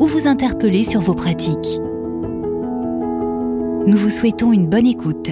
[0.00, 1.78] ou vous interpeller sur vos pratiques.
[3.86, 5.30] Nous vous souhaitons une bonne écoute.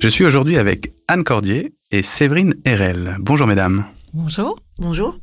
[0.00, 3.16] Je suis aujourd'hui avec Anne Cordier et Séverine Herel.
[3.18, 3.84] Bonjour mesdames.
[4.14, 4.60] Bonjour.
[4.78, 5.18] Bonjour.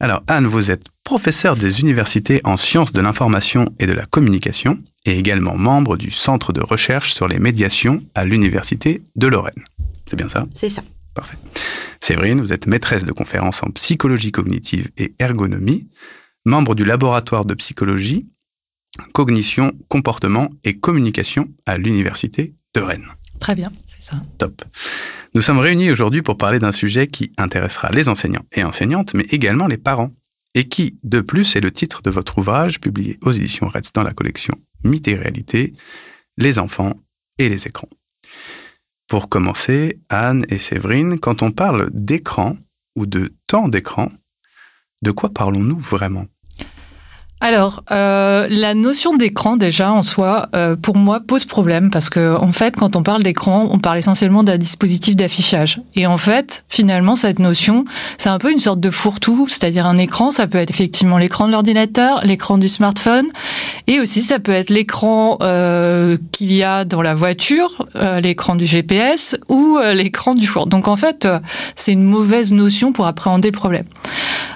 [0.00, 4.78] Alors Anne, vous êtes professeure des universités en sciences de l'information et de la communication
[5.06, 9.64] et également membre du Centre de recherche sur les médiations à l'Université de Lorraine.
[10.06, 10.46] C'est bien ça?
[10.54, 10.82] C'est ça.
[11.14, 11.36] Parfait.
[12.00, 15.88] Séverine, vous êtes maîtresse de conférences en psychologie cognitive et ergonomie,
[16.44, 18.28] membre du laboratoire de psychologie,
[19.12, 23.08] cognition, comportement et communication à l'Université de Rennes.
[23.38, 24.16] Très bien, c'est ça.
[24.38, 24.64] Top.
[25.34, 29.24] Nous sommes réunis aujourd'hui pour parler d'un sujet qui intéressera les enseignants et enseignantes, mais
[29.30, 30.12] également les parents,
[30.54, 34.02] et qui, de plus, est le titre de votre ouvrage publié aux éditions Reds dans
[34.02, 35.74] la collection Mythes et réalité,
[36.36, 36.94] les enfants
[37.38, 37.88] et les écrans.
[39.08, 42.56] Pour commencer, Anne et Séverine, quand on parle d'écran
[42.96, 44.10] ou de temps d'écran,
[45.02, 46.26] de quoi parlons-nous vraiment?
[47.40, 52.36] Alors, euh, la notion d'écran déjà en soi, euh, pour moi, pose problème parce que
[52.36, 55.80] en fait, quand on parle d'écran, on parle essentiellement d'un dispositif d'affichage.
[55.96, 57.86] Et en fait, finalement, cette notion,
[58.18, 61.46] c'est un peu une sorte de fourre-tout, c'est-à-dire un écran, ça peut être effectivement l'écran
[61.46, 63.26] de l'ordinateur, l'écran du smartphone,
[63.86, 68.54] et aussi ça peut être l'écran euh, qu'il y a dans la voiture, euh, l'écran
[68.54, 70.66] du GPS ou euh, l'écran du four.
[70.66, 71.38] Donc en fait, euh,
[71.76, 73.84] c'est une mauvaise notion pour appréhender le problème.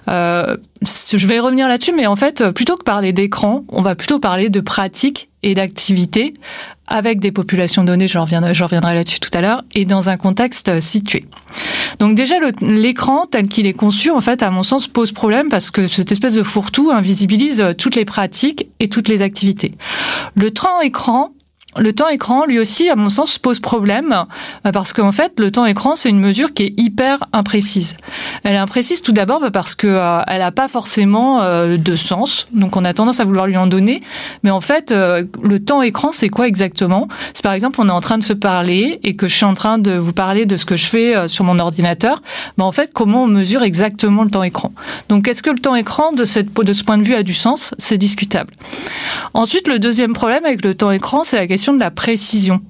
[0.06, 4.50] Je vais revenir là-dessus, mais en fait, plutôt que parler d'écran, on va plutôt parler
[4.50, 6.34] de pratiques et d'activités
[6.86, 11.24] avec des populations données, je reviendrai, là-dessus tout à l'heure, et dans un contexte situé.
[11.98, 15.70] Donc déjà, l'écran tel qu'il est conçu, en fait, à mon sens, pose problème parce
[15.70, 19.70] que cette espèce de fourre-tout invisibilise toutes les pratiques et toutes les activités.
[20.34, 21.32] Le temps écran,
[21.76, 24.26] le temps écran, lui aussi, à mon sens, pose problème
[24.66, 27.96] euh, parce qu'en fait, le temps écran, c'est une mesure qui est hyper imprécise.
[28.42, 31.96] Elle est imprécise tout d'abord bah, parce que euh, elle n'a pas forcément euh, de
[31.96, 34.02] sens, donc on a tendance à vouloir lui en donner.
[34.42, 37.08] Mais en fait, le temps écran, c'est quoi exactement?
[37.32, 39.54] C'est par exemple, on est en train de se parler et que je suis en
[39.54, 42.22] train de vous parler de ce que je fais sur mon ordinateur.
[42.56, 44.72] Bah, en fait, comment on mesure exactement le temps écran?
[45.08, 46.24] Donc, est-ce que le temps écran, de,
[46.62, 47.74] de ce point de vue, a du sens?
[47.78, 48.52] C'est discutable.
[49.32, 52.60] Ensuite, le deuxième problème avec le temps écran, c'est la question de la précision.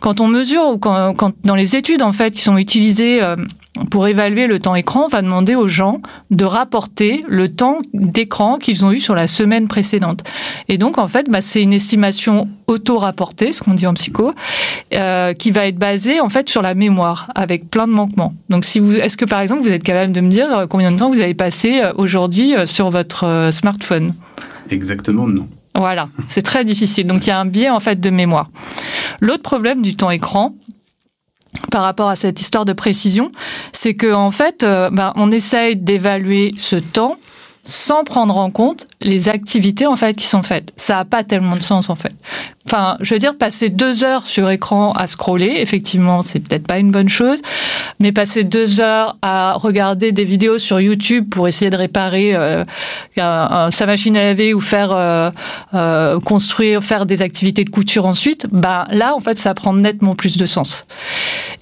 [0.00, 1.14] Quand on mesure ou quand,
[1.44, 3.36] dans les études en fait qui sont utilisées euh,
[3.90, 8.58] pour évaluer le temps écran, on va demander aux gens de rapporter le temps d'écran
[8.58, 10.24] qu'ils ont eu sur la semaine précédente.
[10.68, 14.34] Et donc, en fait, bah, c'est une estimation auto-rapportée, ce qu'on dit en psycho,
[14.94, 18.34] euh, qui va être basée en fait sur la mémoire, avec plein de manquements.
[18.50, 20.92] Donc, si vous, est-ce que par exemple, vous êtes capable de me dire euh, combien
[20.92, 24.14] de temps vous avez passé aujourd'hui sur votre smartphone?
[24.70, 25.48] Exactement, non.
[25.74, 27.06] Voilà, c'est très difficile.
[27.06, 28.50] Donc il y a un biais en fait de mémoire.
[29.20, 30.54] L'autre problème du temps écran,
[31.70, 33.32] par rapport à cette histoire de précision,
[33.72, 37.16] c'est que en fait, euh, ben, on essaye d'évaluer ce temps
[37.64, 40.72] sans prendre en compte les activités en fait qui sont faites.
[40.76, 42.12] Ça n'a pas tellement de sens en fait.
[42.66, 46.78] Enfin, je veux dire, passer deux heures sur écran à scroller, effectivement, c'est peut-être pas
[46.78, 47.40] une bonne chose,
[47.98, 52.64] mais passer deux heures à regarder des vidéos sur YouTube pour essayer de réparer euh,
[53.16, 55.30] sa machine à laver ou faire euh,
[55.74, 60.14] euh, construire, faire des activités de couture ensuite, bah là, en fait, ça prend nettement
[60.14, 60.86] plus de sens.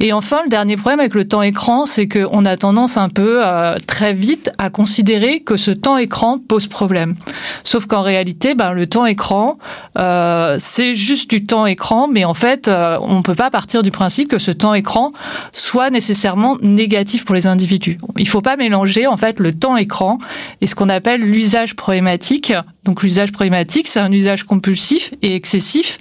[0.00, 3.43] Et enfin, le dernier problème avec le temps écran, c'est qu'on a tendance un peu
[3.87, 7.16] très vite à considérer que ce temps écran pose problème.
[7.65, 9.59] Sauf qu'en réalité, ben, le temps écran,
[9.99, 10.56] euh,
[10.95, 14.39] juste du temps écran, mais en fait, euh, on peut pas partir du principe que
[14.39, 15.12] ce temps écran
[15.53, 17.99] soit nécessairement négatif pour les individus.
[18.17, 20.19] Il faut pas mélanger en fait le temps écran
[20.60, 22.53] et ce qu'on appelle l'usage problématique.
[22.84, 25.98] Donc l'usage problématique, c'est un usage compulsif et excessif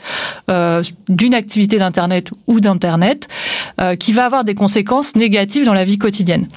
[0.50, 3.28] euh, d'une activité d'internet ou d'internet
[3.80, 6.48] euh, qui va avoir des conséquences négatives dans la vie quotidienne.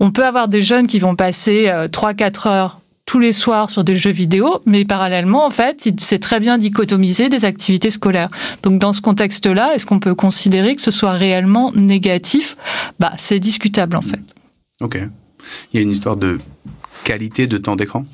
[0.00, 3.94] On peut avoir des jeunes qui vont passer 3-4 heures tous les soirs sur des
[3.94, 8.28] jeux vidéo, mais parallèlement, en fait, c'est très bien dichotomiser des activités scolaires.
[8.62, 12.58] Donc, dans ce contexte-là, est-ce qu'on peut considérer que ce soit réellement négatif?
[12.98, 14.20] Bah, c'est discutable, en fait.
[14.82, 15.00] Ok.
[15.72, 16.38] Il y a une histoire de
[17.04, 18.04] qualité de temps d'écran?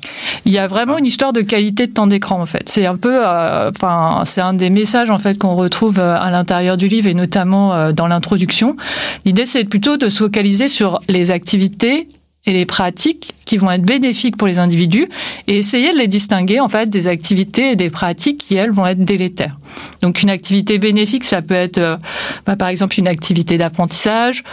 [0.45, 2.69] Il y a vraiment une histoire de qualité de temps d'écran en fait.
[2.69, 6.31] C'est un peu, euh, enfin, c'est un des messages en fait qu'on retrouve euh, à
[6.31, 8.77] l'intérieur du livre et notamment euh, dans l'introduction.
[9.25, 12.07] L'idée c'est plutôt de se focaliser sur les activités
[12.45, 15.07] et les pratiques qui vont être bénéfiques pour les individus
[15.47, 18.85] et essayer de les distinguer en fait des activités et des pratiques qui elles vont
[18.85, 19.57] être délétères.
[20.01, 21.97] Donc une activité bénéfique, ça peut être euh,
[22.45, 24.43] bah, par exemple une activité d'apprentissage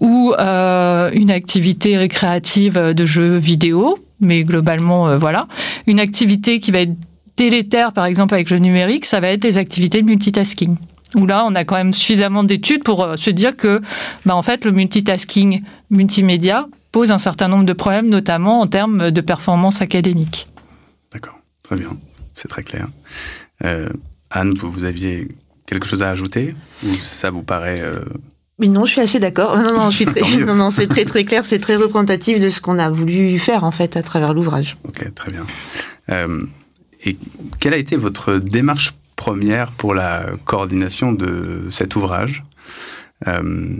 [0.00, 5.48] ou euh, une activité récréative de jeux vidéo, mais globalement euh, voilà,
[5.86, 6.94] une activité qui va être
[7.36, 10.76] délétère par exemple avec le numérique, ça va être des activités de multitasking
[11.14, 13.80] où là, on a quand même suffisamment d'études pour se dire que,
[14.26, 19.10] bah, en fait, le multitasking multimédia pose un certain nombre de problèmes, notamment en termes
[19.10, 20.48] de performance académique.
[21.12, 21.96] D'accord, très bien,
[22.34, 22.88] c'est très clair.
[23.64, 23.88] Euh,
[24.30, 25.28] Anne, vous, vous, aviez
[25.66, 26.54] quelque chose à ajouter
[26.84, 28.00] ou ça vous paraît euh...
[28.60, 29.56] Mais non, je suis assez d'accord.
[29.56, 32.48] Non, non, je suis très, non, non, c'est très très clair, c'est très représentatif de
[32.48, 34.76] ce qu'on a voulu faire en fait à travers l'ouvrage.
[34.84, 35.46] Ok, très bien.
[36.10, 36.44] Euh,
[37.04, 37.16] et
[37.60, 42.44] quelle a été votre démarche première pour la coordination de cet ouvrage?
[43.26, 43.76] Euh,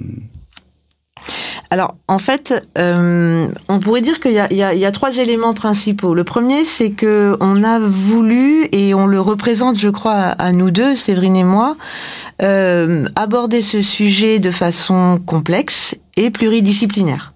[1.70, 6.14] alors, en fait, euh, on pourrait dire qu'il y, y, y a, trois éléments principaux.
[6.14, 10.70] Le premier, c'est que on a voulu et on le représente, je crois, à nous
[10.70, 11.76] deux, Séverine et moi,
[12.40, 17.34] euh, aborder ce sujet de façon complexe et pluridisciplinaire.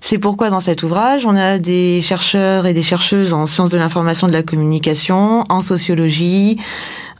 [0.00, 3.76] C'est pourquoi dans cet ouvrage, on a des chercheurs et des chercheuses en sciences de
[3.76, 6.58] l'information de la communication, en sociologie,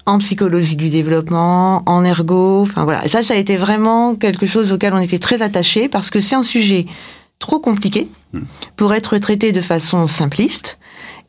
[0.08, 3.06] en psychologie du développement, en ergo, enfin voilà.
[3.06, 6.34] Ça, ça a été vraiment quelque chose auquel on était très attaché parce que c'est
[6.34, 6.86] un sujet
[7.38, 8.08] trop compliqué
[8.76, 10.78] pour être traité de façon simpliste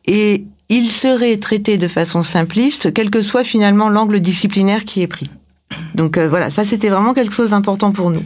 [0.06, 5.06] et il serait traité de façon simpliste quel que soit finalement l'angle disciplinaire qui est
[5.06, 5.28] pris.
[5.94, 8.24] Donc euh, voilà, ça c'était vraiment quelque chose d'important pour nous.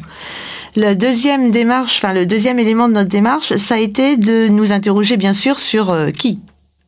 [0.77, 4.71] La deuxième démarche, enfin le deuxième élément de notre démarche, ça a été de nous
[4.71, 6.39] interroger bien sûr sur euh, qui?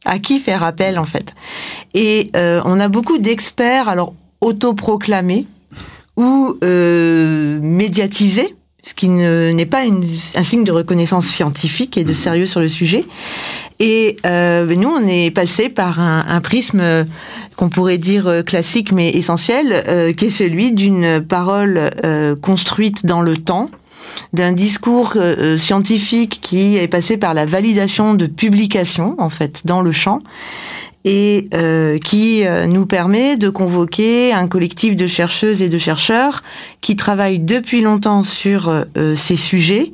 [0.06, 1.34] À qui faire appel en fait.
[1.94, 5.46] Et euh, on a beaucoup d'experts, alors autoproclamés
[6.16, 12.12] ou euh, médiatisés, ce qui n'est pas une, un signe de reconnaissance scientifique et de
[12.12, 13.04] sérieux sur le sujet.
[13.80, 17.04] Et euh, nous, on est passé par un, un prisme
[17.56, 21.90] qu'on pourrait dire classique mais essentiel, qui est celui d'une parole
[22.40, 23.70] construite dans le temps,
[24.32, 29.80] d'un discours euh, scientifique qui est passé par la validation de publications en fait dans
[29.80, 30.20] le champ
[31.06, 36.42] et euh, qui euh, nous permet de convoquer un collectif de chercheuses et de chercheurs
[36.80, 39.92] qui travaillent depuis longtemps sur euh, ces sujets.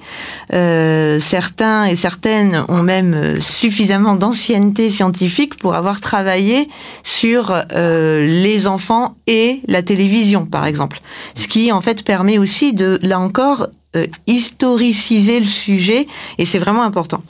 [0.54, 6.68] Euh, certains et certaines ont même suffisamment d'ancienneté scientifique pour avoir travaillé
[7.02, 11.00] sur les enfants et la télévision, par exemple.
[11.34, 16.06] Ce qui, en fait, permet aussi de, là encore, euh, historiciser le sujet
[16.38, 17.22] et c'est vraiment important.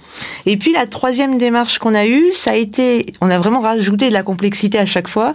[0.47, 4.09] Et puis la troisième démarche qu'on a eue, ça a été, on a vraiment rajouté
[4.09, 5.35] de la complexité à chaque fois,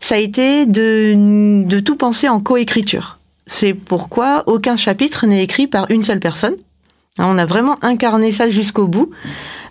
[0.00, 3.18] ça a été de, de tout penser en coécriture.
[3.46, 6.56] C'est pourquoi aucun chapitre n'est écrit par une seule personne.
[7.18, 9.10] On a vraiment incarné ça jusqu'au bout,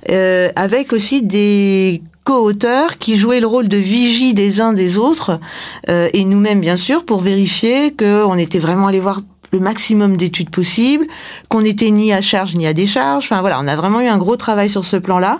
[0.09, 5.39] euh, avec aussi des co-auteurs qui jouaient le rôle de vigie des uns des autres,
[5.89, 10.49] euh, et nous-mêmes bien sûr, pour vérifier qu'on était vraiment allé voir le maximum d'études
[10.49, 11.05] possibles,
[11.49, 13.25] qu'on n'était ni à charge ni à décharge.
[13.25, 15.39] Enfin voilà, on a vraiment eu un gros travail sur ce plan-là.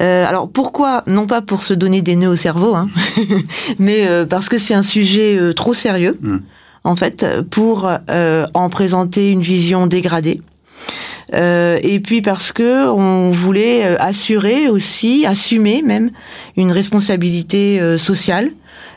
[0.00, 1.02] Euh, alors pourquoi?
[1.06, 2.88] Non pas pour se donner des nœuds au cerveau, hein,
[3.78, 6.36] mais euh, parce que c'est un sujet euh, trop sérieux, mm.
[6.84, 7.90] en fait, pour
[8.54, 10.40] en présenter une vision dégradée.
[11.34, 16.10] Euh, et puis parce que on voulait assurer aussi, assumer même
[16.56, 18.50] une responsabilité sociale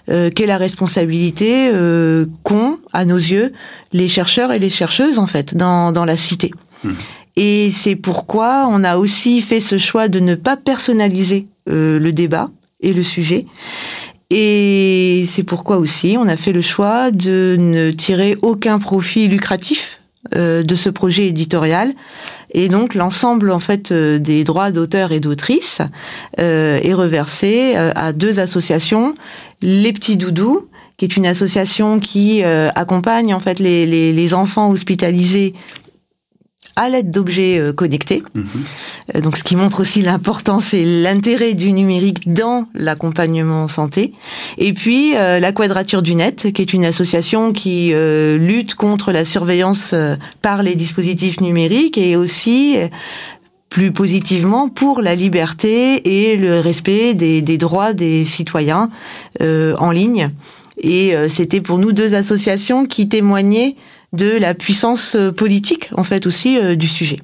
[0.09, 3.53] euh, qu'est la responsabilité euh, qu'ont, à nos yeux,
[3.93, 6.51] les chercheurs et les chercheuses, en fait, dans, dans la cité.
[6.83, 6.91] Mmh.
[7.35, 12.11] Et c'est pourquoi on a aussi fait ce choix de ne pas personnaliser euh, le
[12.11, 12.49] débat
[12.81, 13.45] et le sujet.
[14.31, 19.98] Et c'est pourquoi aussi on a fait le choix de ne tirer aucun profit lucratif
[19.98, 19.98] euh,
[20.33, 21.93] de ce projet éditorial.
[22.51, 25.81] Et donc l'ensemble en fait euh, des droits d'auteur et d'autrice
[26.39, 29.13] euh, est reversé à deux associations
[29.61, 34.33] les Petits Doudous, qui est une association qui euh, accompagne en fait les, les, les,
[34.33, 35.53] enfants hospitalisés
[36.75, 38.23] à l'aide d'objets euh, connectés.
[38.33, 38.41] Mmh.
[39.15, 44.13] Euh, donc, ce qui montre aussi l'importance et l'intérêt du numérique dans l'accompagnement santé.
[44.57, 49.11] Et puis, euh, la Quadrature du Net, qui est une association qui euh, lutte contre
[49.11, 49.93] la surveillance
[50.41, 52.77] par les dispositifs numériques et aussi
[53.69, 58.89] plus positivement pour la liberté et le respect des, des droits des citoyens
[59.39, 60.31] en ligne.
[60.81, 63.75] Et c'était pour nous deux associations qui témoignaient
[64.13, 67.19] de la puissance euh, politique, en fait, aussi euh, du sujet.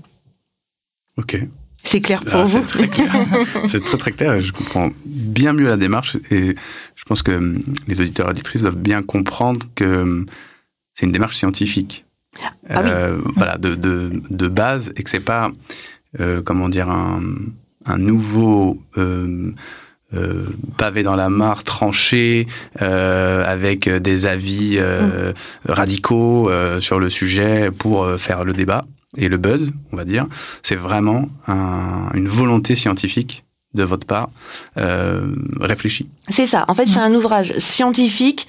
[1.17, 1.39] Ok.
[1.83, 2.63] C'est clair pour ah, vous
[3.67, 6.55] C'est très très clair et je comprends bien mieux la démarche et
[6.95, 10.25] je pense que hum, les auditeurs et auditrices doivent bien comprendre que hum,
[10.95, 12.05] c'est une démarche scientifique.
[12.69, 13.21] Ah oui.
[13.35, 15.51] Voilà, de, de, de base et que c'est pas
[16.43, 17.21] comment dire, un,
[17.85, 18.81] un nouveau
[20.13, 20.45] euh,
[20.77, 22.47] pavé dans la mare, tranché,
[22.81, 25.33] euh, avec des avis euh,
[25.67, 28.85] radicaux sur le sujet pour faire le débat
[29.17, 30.27] et le buzz, on va dire.
[30.61, 34.29] C'est vraiment une volonté scientifique de votre part
[35.59, 36.07] réfléchie.
[36.29, 36.65] C'est ça.
[36.67, 38.47] En fait, c'est un ouvrage scientifique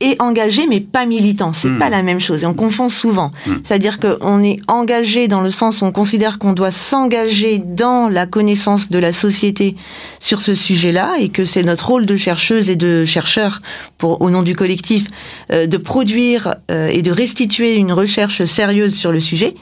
[0.00, 1.52] et engagé, mais pas militant.
[1.52, 1.78] C'est hmm.
[1.78, 2.44] pas la même chose.
[2.44, 3.30] Et on confond souvent.
[3.46, 3.54] Hmm.
[3.64, 8.26] C'est-à-dire qu'on est engagé dans le sens où on considère qu'on doit s'engager dans la
[8.26, 9.74] connaissance de la société
[10.20, 13.60] sur ce sujet-là et que c'est notre rôle de chercheuse et de chercheur
[13.96, 15.06] pour, au nom du collectif,
[15.52, 19.54] euh, de produire euh, et de restituer une recherche sérieuse sur le sujet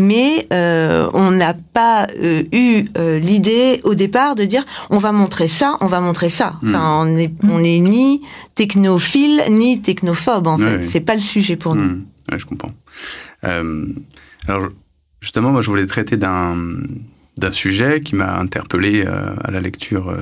[0.00, 5.12] mais euh, on n'a pas euh, eu euh, l'idée au départ de dire on va
[5.12, 6.56] montrer ça, on va montrer ça.
[6.62, 6.68] Hmm.
[6.68, 8.22] Enfin, on est on est ni
[8.54, 10.82] technophile ni technophobe en fait.
[10.82, 11.84] C'est pas le sujet pour nous.
[11.84, 12.04] Hmm.
[12.36, 12.72] je comprends.
[13.42, 14.68] alors
[15.20, 16.56] justement, moi, je voulais traiter d'un
[17.36, 20.14] d'un sujet qui m'a interpellé à la lecture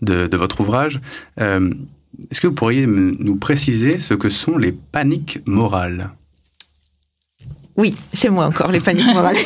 [0.00, 1.00] de, de votre ouvrage.
[1.38, 6.10] Est-ce que vous pourriez nous préciser ce que sont les paniques morales?
[7.76, 9.36] Oui, c'est moi encore, les paniques morales.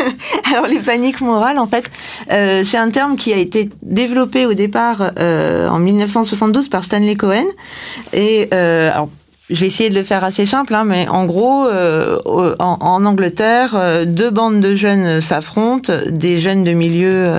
[0.52, 1.90] alors les paniques morales, en fait,
[2.32, 7.14] euh, c'est un terme qui a été développé au départ euh, en 1972 par Stanley
[7.14, 7.46] Cohen.
[8.12, 9.08] Et euh, alors,
[9.48, 14.04] je vais essayer de le faire assez simple, hein, mais en gros, en, en, Angleterre,
[14.04, 17.30] deux bandes de jeunes s'affrontent, des jeunes de milieux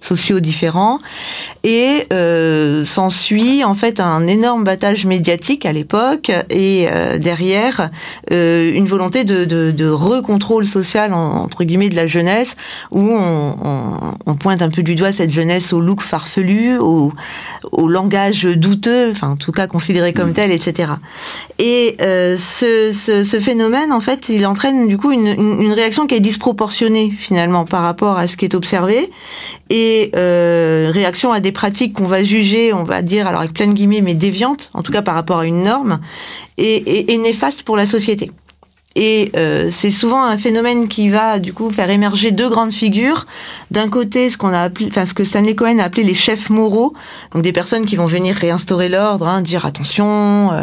[0.00, 0.98] sociaux différents.
[1.64, 7.90] Et euh, s'ensuit en fait un énorme battage médiatique à l'époque et euh, derrière
[8.30, 12.56] euh, une volonté de, de, de recontrôle social entre guillemets de la jeunesse
[12.92, 17.12] où on, on, on, pointe un peu du doigt cette jeunesse au look farfelu, au,
[17.72, 20.92] au langage douteux, enfin en tout cas considéré comme tel, etc.
[21.58, 26.14] Et ce, ce, ce, phénomène en fait il entraîne du coup une, une réaction qui
[26.14, 29.10] est disproportionnée finalement par rapport à ce qui est observé.
[29.68, 33.66] Et euh, réaction à des pratiques qu'on va juger, on va dire, alors avec plein
[33.66, 36.00] de guillemets, mais déviantes, en tout cas par rapport à une norme,
[36.58, 38.30] et, et, et néfaste pour la société.
[38.98, 43.26] Et euh, c'est souvent un phénomène qui va du coup faire émerger deux grandes figures.
[43.70, 46.48] D'un côté, ce qu'on a appelé, enfin ce que Stanley Cohen a appelé les chefs
[46.48, 46.94] moraux,
[47.34, 50.50] donc des personnes qui vont venir réinstaurer l'ordre, hein, dire attention.
[50.52, 50.62] Euh,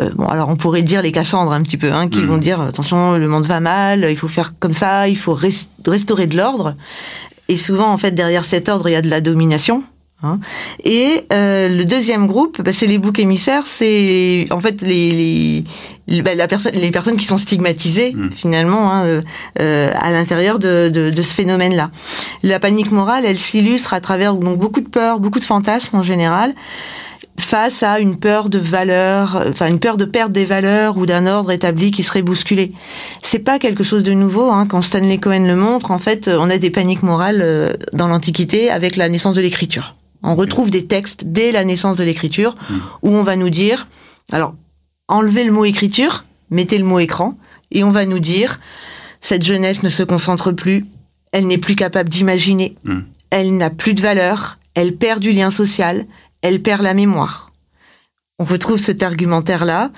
[0.00, 2.26] euh, bon, alors on pourrait dire les Cassandres un petit peu, hein, qui mmh.
[2.26, 5.38] vont dire attention, le monde va mal, il faut faire comme ça, il faut
[5.86, 6.74] restaurer de l'ordre.
[7.50, 9.82] Et souvent, en fait, derrière cet ordre, il y a de la domination.
[10.22, 10.38] Hein.
[10.84, 15.64] Et euh, le deuxième groupe, bah, c'est les boucs émissaires, c'est en fait les
[16.06, 18.30] les, bah, la personne, les personnes qui sont stigmatisées mmh.
[18.30, 19.22] finalement hein, euh,
[19.60, 21.90] euh, à l'intérieur de, de, de, ce phénomène-là.
[22.44, 26.04] La panique morale, elle s'illustre à travers donc beaucoup de peurs, beaucoup de fantasmes en
[26.04, 26.54] général
[27.40, 31.26] face à une peur de valeur, enfin une peur de perdre des valeurs ou d'un
[31.26, 32.72] ordre établi qui serait bousculé.
[33.22, 34.50] C'est pas quelque chose de nouveau.
[34.50, 34.66] Hein.
[34.66, 38.70] Quand Stanley Cohen le montre, en fait, on a des paniques morales euh, dans l'Antiquité
[38.70, 39.94] avec la naissance de l'écriture.
[40.22, 42.74] On retrouve des textes dès la naissance de l'écriture mmh.
[43.02, 43.86] où on va nous dire,
[44.32, 44.54] alors
[45.08, 47.36] enlevez le mot écriture, mettez le mot écran,
[47.70, 48.60] et on va nous dire
[49.20, 50.84] cette jeunesse ne se concentre plus,
[51.32, 52.98] elle n'est plus capable d'imaginer, mmh.
[53.30, 56.06] elle n'a plus de valeur, elle perd du lien social,
[56.42, 57.50] elle perd la mémoire.
[58.38, 59.90] On retrouve cet argumentaire-là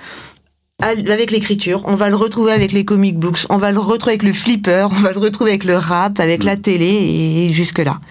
[0.81, 4.23] avec l'écriture, on va le retrouver avec les comic books, on va le retrouver avec
[4.23, 8.01] le flipper, on va le retrouver avec le rap, avec la télé et jusque-là.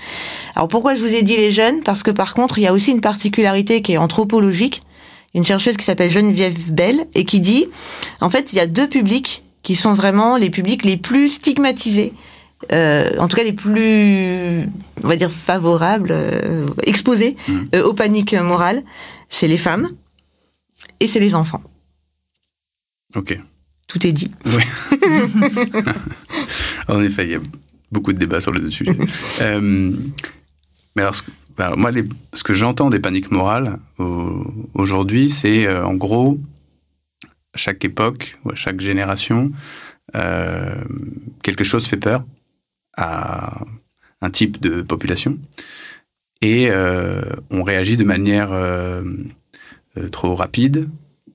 [0.54, 1.82] Alors pourquoi je vous ai dit les jeunes?
[1.82, 4.82] Parce que par contre, il y a aussi une particularité qui est anthropologique.
[5.34, 7.66] Une chercheuse qui s'appelle Geneviève Bell et qui dit,
[8.20, 12.12] en fait, il y a deux publics qui sont vraiment les publics les plus stigmatisés
[12.70, 14.68] euh, en tout cas les plus,
[15.02, 17.58] on va dire, favorables, euh, exposés mmh.
[17.74, 18.82] euh, aux paniques morales,
[19.28, 19.90] c'est les femmes
[21.00, 21.62] et c'est les enfants.
[23.14, 23.38] Ok.
[23.88, 24.30] Tout est dit.
[24.46, 24.62] Oui.
[26.88, 27.40] en effet, il y a
[27.90, 28.96] beaucoup de débats sur les deux sujets.
[29.40, 31.24] mais alors, ce,
[31.76, 31.90] moi,
[32.32, 33.78] ce que j'entends des paniques morales
[34.72, 36.38] aujourd'hui, c'est en gros,
[37.52, 39.52] à chaque époque ou à chaque génération,
[41.42, 42.24] quelque chose fait peur
[42.96, 43.60] à
[44.20, 45.38] un type de population.
[46.42, 49.02] Et euh, on réagit de manière euh,
[49.96, 50.88] euh, trop rapide,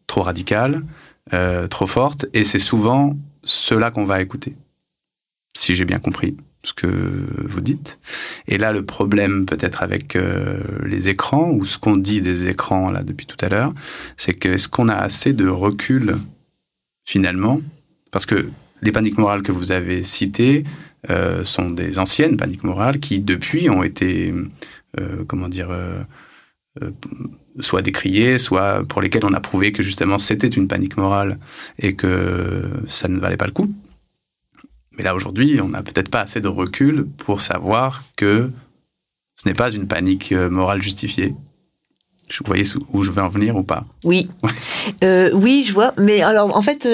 [0.06, 0.84] trop radicale,
[1.70, 2.26] trop forte.
[2.34, 4.56] Et c'est souvent cela qu'on va écouter,
[5.58, 8.00] si j'ai bien compris ce que vous dites.
[8.48, 10.18] Et là, le problème peut-être avec
[10.86, 13.74] les écrans ou ce qu'on dit des écrans là depuis tout à l'heure,
[14.16, 16.18] c'est que est-ce qu'on a assez de recul
[17.04, 17.60] finalement?
[18.12, 18.50] Parce que
[18.82, 20.64] les paniques morales que vous avez citées,
[21.10, 24.34] euh, sont des anciennes paniques morales qui, depuis, ont été,
[25.00, 26.02] euh, comment dire, euh,
[27.60, 31.38] soit décriées, soit pour lesquelles on a prouvé que justement c'était une panique morale
[31.80, 33.72] et que ça ne valait pas le coup.
[34.98, 38.50] Mais là, aujourd'hui, on n'a peut-être pas assez de recul pour savoir que
[39.36, 41.36] ce n'est pas une panique morale justifiée.
[42.40, 43.86] Vous voyez où je veux en venir ou pas?
[44.04, 44.28] Oui.
[45.04, 45.94] Oui, je vois.
[45.98, 46.88] Mais alors, en fait,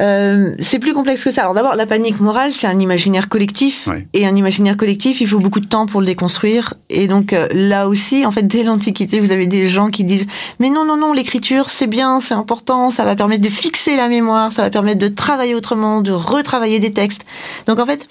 [0.00, 1.42] euh, c'est plus complexe que ça.
[1.42, 3.88] Alors d'abord, la panique morale, c'est un imaginaire collectif.
[4.14, 6.74] Et un imaginaire collectif, il faut beaucoup de temps pour le déconstruire.
[6.88, 10.26] Et donc euh, là aussi, en fait, dès l'Antiquité, vous avez des gens qui disent
[10.60, 14.08] «Mais non, non, non, l'écriture, c'est bien, c'est important, ça va permettre de fixer la
[14.08, 17.24] mémoire, ça va permettre de travailler autrement, de retravailler des textes.»
[17.66, 18.08] Donc en fait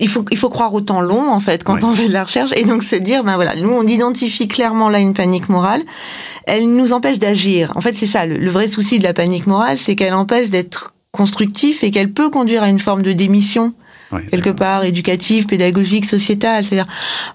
[0.00, 2.24] il faut, il faut croire au temps long, en fait, quand on fait de la
[2.24, 5.82] recherche, et donc se dire, ben voilà, nous, on identifie clairement là une panique morale,
[6.46, 7.72] elle nous empêche d'agir.
[7.76, 10.94] En fait, c'est ça, le, vrai souci de la panique morale, c'est qu'elle empêche d'être
[11.10, 13.74] constructif et qu'elle peut conduire à une forme de démission.
[14.30, 16.86] quelque part éducative, pédagogique, sociétale, c'est-à-dire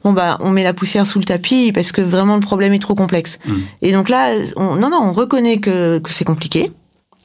[0.04, 2.80] bon bah on met la poussière sous le tapis parce que vraiment le problème est
[2.80, 3.40] trop complexe.
[3.48, 3.62] Hmm.
[3.82, 6.70] Et donc là, on, non non, on reconnaît que, que c'est compliqué,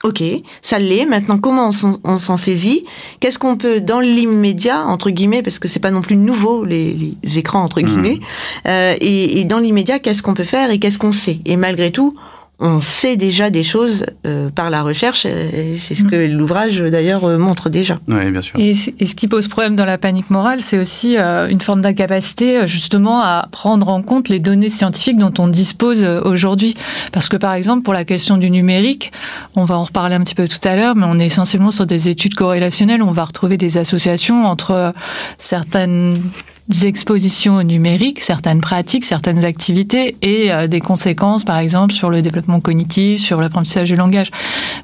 [0.02, 0.22] Ok,
[0.62, 1.06] ça l'est.
[1.06, 1.70] Maintenant, comment
[2.04, 2.84] on s'en saisit?
[3.20, 7.14] Qu'est-ce qu'on peut, dans l'immédiat, entre guillemets, parce que c'est pas non plus nouveau les,
[7.36, 8.68] écrans entre guillemets, mmh.
[8.68, 11.38] euh, et, et, dans l'immédiat, qu'est-ce qu'on peut faire et qu'est-ce qu'on sait?
[11.44, 12.16] Et malgré tout,
[12.62, 15.22] on sait déjà des choses euh, par la recherche.
[15.22, 16.10] C'est ce mm.
[16.10, 17.98] que l'ouvrage d'ailleurs euh, montre déjà.
[18.06, 18.58] Oui, bien sûr.
[18.58, 22.68] Et, ce qui pose problème dans la panique morale, c'est aussi euh, une forme d'incapacité
[22.68, 26.74] justement à prendre en compte les données scientifiques dont on dispose aujourd'hui.
[27.10, 29.10] Parce que par exemple, pour la question du numérique,
[29.56, 31.86] on va en reparler un petit peu tout à l'heure, mais on est essentiellement sur
[31.86, 33.02] des études corrélationnelles.
[33.02, 34.94] On va retrouver des associations entre
[35.38, 36.20] certaines
[36.68, 42.22] des expositions numériques, certaines pratiques, certaines activités et euh, des conséquences, par exemple, sur le
[42.22, 44.30] développement cognitif, sur l'apprentissage du langage.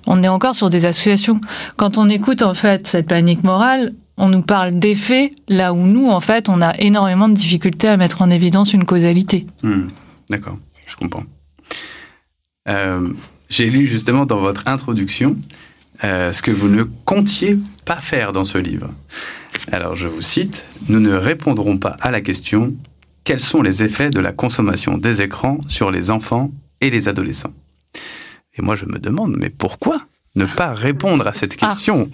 [0.06, 1.40] On est encore sur des associations.
[1.76, 6.08] Quand on écoute en fait cette panique morale, on nous parle d'effets là où nous,
[6.08, 9.47] en fait, on a énormément de difficultés à mettre en évidence une causalité.
[9.62, 9.87] Hmm.
[10.28, 11.25] D'accord, je comprends.
[12.68, 13.08] Euh,
[13.49, 15.37] j'ai lu justement dans votre introduction
[16.05, 18.90] euh, ce que vous ne comptiez pas faire dans ce livre.
[19.73, 22.75] Alors je vous cite, nous ne répondrons pas à la question
[23.25, 27.53] quels sont les effets de la consommation des écrans sur les enfants et les adolescents?
[28.57, 30.01] Et moi je me demande, mais pourquoi
[30.35, 31.75] ne pas répondre à cette ah.
[31.75, 32.09] question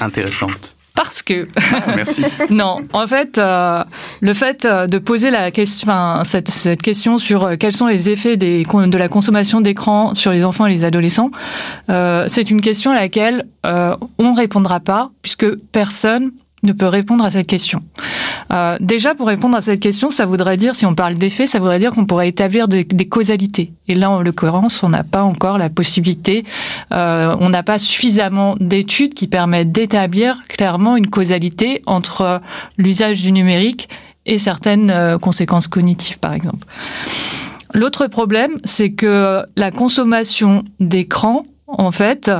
[0.00, 0.73] intéressante?
[0.94, 2.24] Parce que ah, merci.
[2.50, 3.82] non, en fait, euh,
[4.20, 7.88] le fait euh, de poser la question, enfin, cette, cette, question sur euh, quels sont
[7.88, 11.30] les effets des, de la consommation d'écran sur les enfants et les adolescents,
[11.90, 16.30] euh, c'est une question à laquelle euh, on répondra pas puisque personne
[16.64, 17.82] ne peut répondre à cette question.
[18.52, 21.58] Euh, déjà, pour répondre à cette question, ça voudrait dire, si on parle d'effets, ça
[21.58, 23.72] voudrait dire qu'on pourrait établir des, causalités.
[23.88, 26.44] Et là, en l'occurrence, on n'a pas encore la possibilité,
[26.92, 32.40] euh, on n'a pas suffisamment d'études qui permettent d'établir clairement une causalité entre
[32.78, 33.88] l'usage du numérique
[34.26, 36.66] et certaines euh, conséquences cognitives, par exemple.
[37.74, 42.30] L'autre problème, c'est que la consommation d'écran, en fait,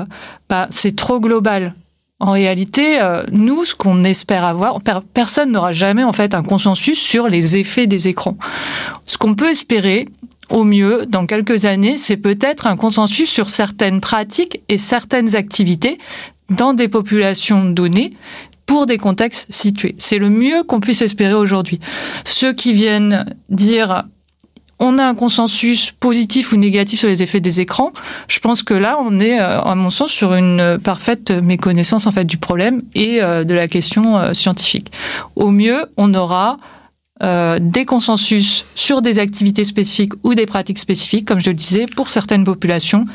[0.48, 1.74] bah, c'est trop global
[2.24, 4.80] en réalité, euh, nous, ce qu'on espère avoir,
[5.12, 8.38] personne n'aura jamais en fait un consensus sur les effets des écrans.
[9.04, 10.08] Ce qu'on peut espérer,
[10.48, 15.98] au mieux, dans quelques années, c'est peut-être un consensus sur certaines pratiques et certaines activités
[16.48, 18.14] dans des populations données
[18.64, 19.94] pour des contextes situés.
[19.98, 21.78] C'est le mieux qu'on puisse espérer aujourd'hui.
[22.24, 24.04] Ceux qui viennent dire
[24.78, 27.92] on a un consensus positif ou négatif sur les effets des écrans,
[28.28, 32.12] je pense que là, on est, euh, à mon sens, sur une parfaite méconnaissance en
[32.12, 34.90] fait du problème et euh, de la question euh, scientifique.
[35.36, 36.58] Au mieux, on aura
[37.60, 42.10] des consensus sur des activités spécifiques ou des pratiques spécifiques, comme je le disais, pour
[42.10, 43.06] certaines populations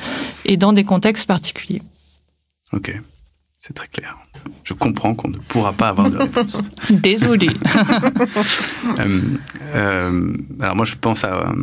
[0.45, 1.81] et dans des contextes particuliers.
[2.71, 2.99] Ok,
[3.59, 4.17] c'est très clair
[4.63, 6.57] je comprends qu'on ne pourra pas avoir de réponse.
[6.89, 7.49] Désolé.
[8.99, 9.21] Euh,
[9.75, 11.53] euh, alors moi, je pense à,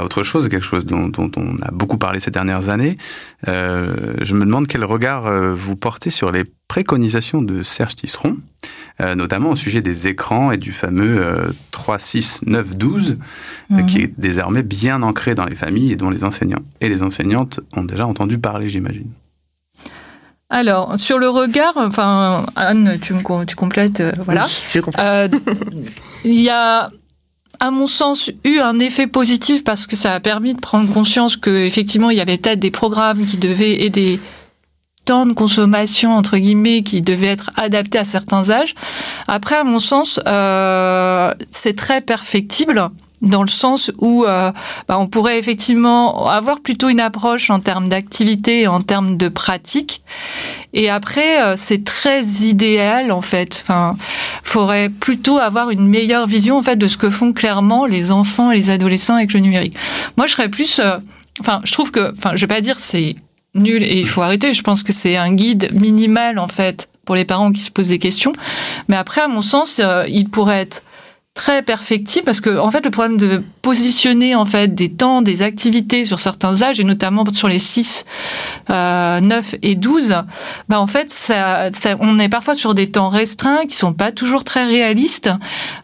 [0.00, 2.96] autre chose, quelque chose dont, on a beaucoup parlé ces dernières années.
[3.48, 8.38] Euh, je me demande quel regard vous portez sur les préconisations de Serge Tisseron,
[9.00, 13.18] notamment au sujet des écrans et du fameux 3, 6, 9, 12,
[13.88, 17.60] qui est désormais bien ancré dans les familles et dont les enseignants et les enseignantes
[17.72, 19.10] ont déjà entendu parler, j'imagine.
[20.52, 24.46] Alors, sur le regard, enfin, Anne, tu, me, tu complètes, euh, voilà.
[24.70, 25.26] je euh,
[26.24, 26.90] il y a,
[27.58, 31.38] à mon sens, eu un effet positif parce que ça a permis de prendre conscience
[31.38, 34.20] qu'effectivement, il y avait peut-être des programmes qui devaient aider
[35.06, 38.74] temps de consommation entre guillemets qui devaient être adaptés à certains âges.
[39.28, 42.90] Après, à mon sens, euh, c'est très perfectible
[43.22, 44.52] dans le sens où euh,
[44.88, 50.02] bah, on pourrait effectivement avoir plutôt une approche en termes d'activité, en termes de pratique.
[50.74, 53.60] Et après, euh, c'est très idéal en fait.
[53.62, 53.96] Enfin,
[54.42, 58.50] faudrait plutôt avoir une meilleure vision en fait de ce que font clairement les enfants
[58.50, 59.74] et les adolescents avec le numérique.
[60.16, 60.98] Moi, je serais plus, euh,
[61.40, 63.16] enfin, je trouve que, enfin, je vais pas dire c'est
[63.54, 64.52] nul et il faut arrêter.
[64.52, 67.88] Je pense que c'est un guide minimal en fait pour les parents qui se posent
[67.88, 68.32] des questions.
[68.88, 70.82] Mais après, à mon sens, euh, il pourrait être
[71.34, 75.40] très perfectible parce que en fait le problème de positionner en fait des temps des
[75.40, 78.04] activités sur certains âges et notamment sur les 6
[78.68, 80.14] euh, 9 et 12
[80.68, 84.44] bah en fait ça, on est parfois sur des temps restreints qui sont pas toujours
[84.44, 85.30] très réalistes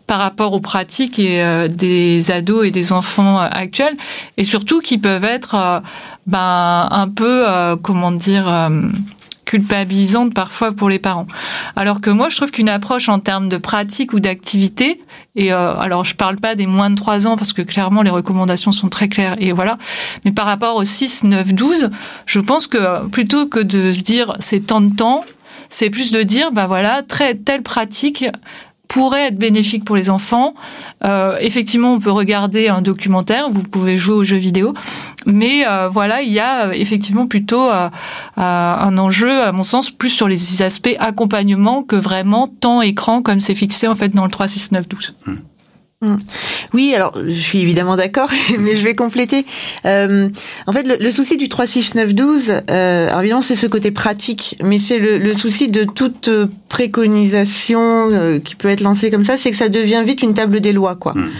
[0.07, 3.97] par rapport aux pratiques euh, des ados et des enfants euh, actuels
[4.37, 5.81] et surtout qui peuvent être euh,
[6.27, 7.47] ben un peu
[7.83, 8.71] comment dire
[9.49, 11.27] culpabilisante parfois pour les parents.
[11.75, 15.01] Alors que moi, je trouve qu'une approche en termes de pratique ou d'activité,
[15.37, 18.11] et euh, alors je parle pas des moins de 3 ans parce que clairement les
[18.11, 19.79] recommandations sont très claires et voilà,
[20.25, 21.91] mais par rapport aux 6, 9, 12,
[22.27, 25.25] je pense que plutôt que de se dire c'est tant de temps,
[25.71, 28.27] c'est plus de dire bah voilà, très, telle pratique
[28.89, 30.55] pourrait être bénéfique pour les enfants.
[31.05, 34.75] Euh, effectivement, on peut regarder un documentaire, vous pouvez jouer aux jeux vidéo,
[35.27, 37.69] mais euh, voilà, il y a euh, effectivement plutôt
[38.37, 43.41] un enjeu, à mon sens, plus sur les aspects accompagnement que vraiment temps écran comme
[43.41, 45.15] c'est fixé en fait dans le 3, 6, 9, 12.
[45.27, 45.33] Mm.
[46.75, 48.31] Oui, alors je suis évidemment d'accord,
[48.61, 49.45] mais je vais compléter.
[49.85, 50.29] Euh,
[50.67, 53.91] en fait, le, souci du 3, 6, 9, 12, euh, alors évidemment c'est ce côté
[53.91, 56.31] pratique, mais c'est le, souci de toute
[56.69, 60.61] préconisation euh, qui peut être lancée comme ça, c'est que ça devient vite une table
[60.61, 61.31] des lois, quoi, mm.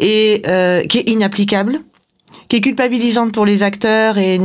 [0.00, 1.80] et euh, qui est inapplicable
[2.48, 4.40] qui est culpabilisante pour les acteurs et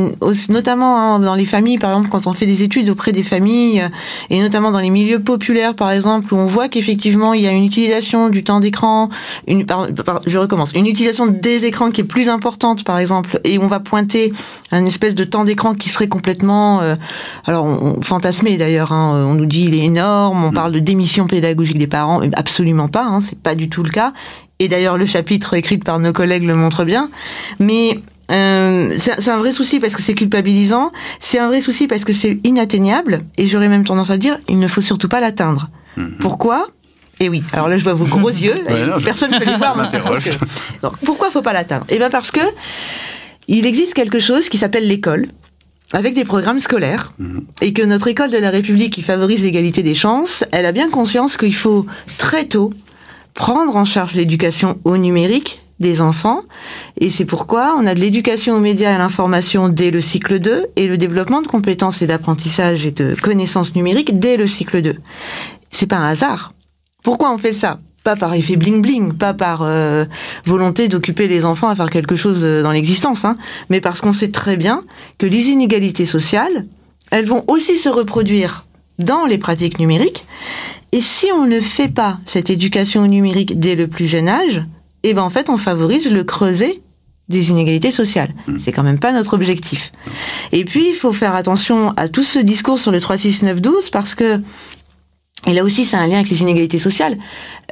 [0.50, 3.82] notamment hein, dans les familles, par exemple, quand on fait des études auprès des familles
[3.82, 3.90] euh,
[4.30, 7.52] et notamment dans les milieux populaires, par exemple, où on voit qu'effectivement il y a
[7.52, 9.10] une utilisation du temps d'écran,
[9.48, 9.66] une,
[10.26, 13.80] je recommence, une utilisation des écrans qui est plus importante, par exemple, et on va
[13.80, 14.34] pointer
[14.72, 16.96] un espèce de temps d'écran qui serait complètement, euh,
[17.46, 20.54] alors on, fantasmé d'ailleurs, hein, on nous dit il est énorme, on mm.
[20.54, 24.12] parle de démission pédagogique des parents, absolument pas, hein, c'est pas du tout le cas
[24.60, 27.10] et d'ailleurs le chapitre écrit par nos collègues le montre bien,
[27.60, 28.00] mais
[28.32, 32.14] euh, c'est un vrai souci parce que c'est culpabilisant, c'est un vrai souci parce que
[32.14, 35.70] c'est inatteignable, et j'aurais même tendance à dire, il ne faut surtout pas l'atteindre.
[35.98, 36.16] Mhm.
[36.20, 36.68] Pourquoi?
[37.20, 38.56] Et eh oui, alors là je vois vos gros yeux,
[39.04, 39.78] personne ne peut les voir.
[40.82, 41.86] Donc, pourquoi faut pas l'atteindre?
[41.90, 42.42] Eh bien parce que
[43.48, 45.28] il existe quelque chose qui s'appelle l'école,
[45.92, 47.46] avec des programmes scolaires, mhm.
[47.62, 50.90] et que notre école de la République qui favorise l'égalité des chances, elle a bien
[50.90, 51.86] conscience qu'il faut
[52.18, 52.74] très tôt
[53.34, 56.42] prendre en charge l'éducation au numérique des enfants.
[57.00, 60.40] Et c'est pourquoi on a de l'éducation aux médias et à l'information dès le cycle
[60.40, 64.82] 2 et le développement de compétences et d'apprentissage et de connaissances numériques dès le cycle
[64.82, 64.96] 2.
[65.72, 66.54] C'est pas un hasard.
[67.04, 67.80] Pourquoi on fait ça?
[68.04, 70.06] Pas par effet bling bling, pas par euh,
[70.46, 73.36] volonté d'occuper les enfants à faire quelque chose euh, dans l'existence, hein,
[73.70, 74.84] mais parce qu'on sait très bien
[75.18, 76.66] que les inégalités sociales,
[77.12, 78.66] elles vont aussi se reproduire
[79.00, 80.26] dans les pratiques numériques
[80.94, 84.64] et si on ne fait pas cette éducation numérique dès le plus jeune âge,
[85.02, 86.82] eh ben en fait on favorise le creuset
[87.30, 88.30] des inégalités sociales.
[88.48, 88.60] Hmm.
[88.60, 89.92] C'est quand même pas notre objectif.
[90.52, 93.60] Et puis il faut faire attention à tout ce discours sur le 3 6 9
[93.60, 94.40] 12 parce que
[95.46, 97.18] et là aussi, c'est un lien avec les inégalités sociales.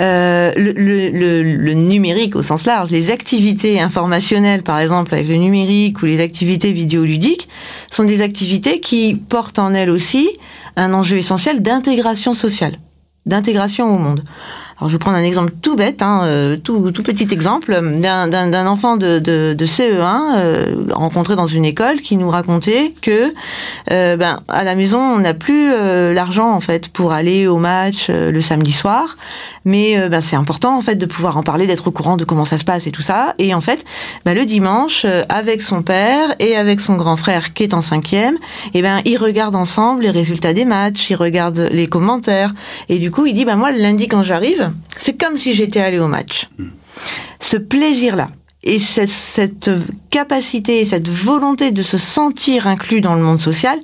[0.01, 5.35] Euh, le, le, le, numérique au sens large, les activités informationnelles, par exemple, avec le
[5.35, 7.47] numérique ou les activités vidéoludiques,
[7.89, 10.29] sont des activités qui portent en elles aussi
[10.75, 12.77] un enjeu essentiel d'intégration sociale
[13.25, 14.23] d'intégration au monde.
[14.81, 18.65] Alors je vais prendre un exemple tout bête, hein, euh, tout, tout, petit exemple d'un
[18.65, 23.31] enfant de, de, de CE1 euh, rencontré dans une école qui nous racontait que
[23.91, 25.69] euh, ben, à la maison on n'a plus
[26.15, 29.17] l'argent en fait pour aller au match le samedi soir,
[29.65, 32.45] mais ben, c'est important en fait de pouvoir en parler, d'être au courant de comment
[32.45, 33.35] ça se passe et tout ça.
[33.37, 33.85] Et en fait,
[34.25, 38.33] ben, le dimanche avec son père et avec son grand frère qui est en cinquième,
[38.73, 42.51] et eh ben ils regardent ensemble les résultats des matchs, ils regardent les commentaires
[42.89, 45.79] et du coup il dit ben moi le lundi quand j'arrive c'est comme si j'étais
[45.79, 46.49] allé au match.
[47.39, 48.29] Ce plaisir-là
[48.63, 49.69] et cette,
[50.09, 53.79] capacité, cette volonté de se sentir inclus dans le monde social,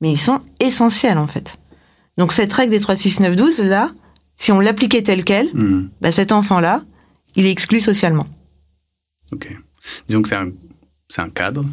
[0.00, 1.58] mais ils sont essentiels en fait.
[2.16, 3.92] Donc cette règle des 3, 6, 9, 12, là,
[4.36, 5.88] si on l'appliquait telle qu'elle, hmm.
[6.00, 6.82] bah, cet enfant-là,
[7.36, 8.26] il est exclu socialement.
[9.30, 9.48] Ok.
[10.08, 11.64] Disons que c'est un cadre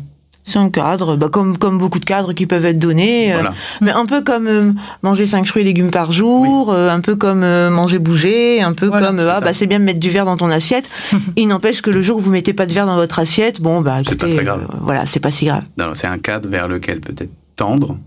[0.46, 3.42] c'est un cadre, bah, comme comme beaucoup de cadres qui peuvent être donnés, euh,
[3.82, 7.16] mais un peu comme euh, manger cinq fruits et légumes par jour, euh, un peu
[7.16, 10.38] comme manger bouger, un peu comme ah bah c'est bien de mettre du verre dans
[10.38, 10.90] ton assiette.
[11.36, 13.82] Il n'empêche que le jour où vous mettez pas de verre dans votre assiette, bon
[13.82, 14.40] bah écoutez,
[14.82, 15.64] voilà, c'est pas si grave.
[15.80, 17.98] Non, c'est un cadre vers lequel peut-être tendre,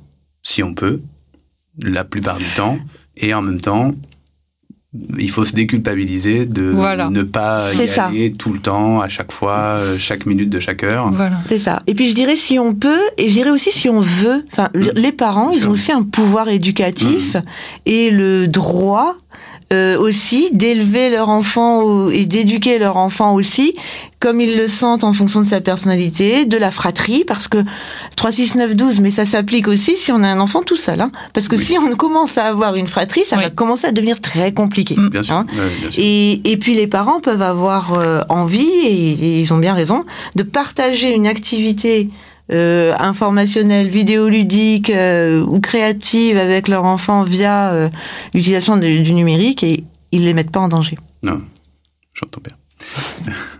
[0.42, 1.00] si on peut,
[1.82, 2.78] la plupart du temps,
[3.16, 3.94] et en même temps
[5.18, 6.72] il faut se déculpabiliser de
[7.10, 10.82] ne pas y aller tout le temps, à chaque fois, euh, chaque minute de chaque
[10.82, 11.12] heure.
[11.46, 11.82] C'est ça.
[11.86, 14.44] Et puis je dirais si on peut, et je dirais aussi si on veut.
[14.50, 14.90] Enfin, mm.
[14.94, 17.42] les parents, ils ont aussi un pouvoir éducatif mm.
[17.86, 19.16] et le droit
[19.70, 23.74] euh, aussi d'élever leur enfant et d'éduquer leur enfant aussi
[24.20, 27.64] comme ils le sentent en fonction de sa personnalité, de la fratrie, parce que
[28.16, 31.00] 3, 6, 9, 12, mais ça s'applique aussi si on a un enfant tout seul.
[31.00, 34.20] Hein, parce que si on commence à avoir une fratrie, ça va commencer à devenir
[34.20, 34.96] très compliqué.
[35.10, 35.36] Bien sûr.
[35.36, 35.46] hein.
[35.80, 36.02] Bien sûr.
[36.02, 40.04] Et, et puis les parents peuvent avoir euh, envie, et, et ils ont bien raison,
[40.34, 42.08] de partager une activité
[42.50, 47.88] euh, informationnelle, vidéoludique euh, ou créative avec leur enfant via euh,
[48.34, 50.96] l'utilisation du numérique et ils les mettent pas en danger.
[51.22, 51.40] Non,
[52.14, 53.34] j'entends bien.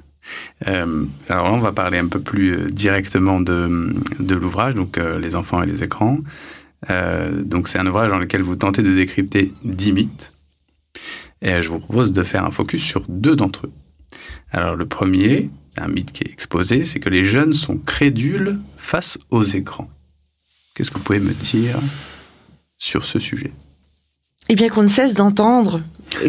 [0.66, 4.98] Euh, alors là, on va parler un peu plus euh, directement de, de l'ouvrage, donc
[4.98, 6.18] euh, les enfants et les écrans.
[7.44, 10.32] Donc c'est un ouvrage dans lequel vous tentez de décrypter 10 mythes.
[11.42, 13.72] Et je vous propose de faire un focus sur deux d'entre eux.
[14.52, 19.18] Alors le premier, un mythe qui est exposé, c'est que les jeunes sont crédules face
[19.30, 19.90] aux écrans.
[20.74, 21.80] Qu'est-ce que vous pouvez me dire
[22.78, 23.50] sur ce sujet?
[24.48, 25.82] Eh bien qu'on ne cesse d'entendre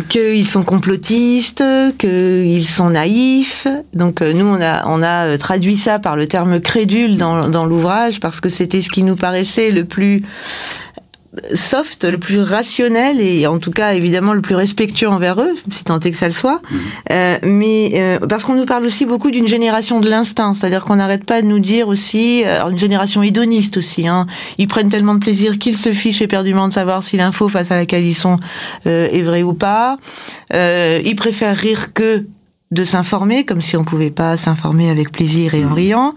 [0.09, 1.63] qu'ils sont complotistes,
[1.97, 3.67] qu'ils sont naïfs.
[3.93, 7.49] Donc euh, nous, on a, on a euh, traduit ça par le terme crédule dans,
[7.49, 10.21] dans l'ouvrage parce que c'était ce qui nous paraissait le plus
[11.53, 15.83] soft, le plus rationnel et en tout cas évidemment le plus respectueux envers eux, si
[15.83, 16.61] tant est que ça le soit.
[17.11, 20.95] Euh, mais euh, parce qu'on nous parle aussi beaucoup d'une génération de l'instinct, c'est-à-dire qu'on
[20.95, 24.07] n'arrête pas de nous dire aussi euh, une génération hédoniste aussi.
[24.07, 24.25] Hein.
[24.57, 27.75] Ils prennent tellement de plaisir qu'ils se fichent éperdument de savoir si l'info face à
[27.75, 28.39] laquelle ils sont
[28.87, 29.97] euh, est vraie ou pas.
[30.53, 32.25] Euh, ils préfèrent rire que
[32.71, 36.13] de s'informer, comme si on pouvait pas s'informer avec plaisir et en riant.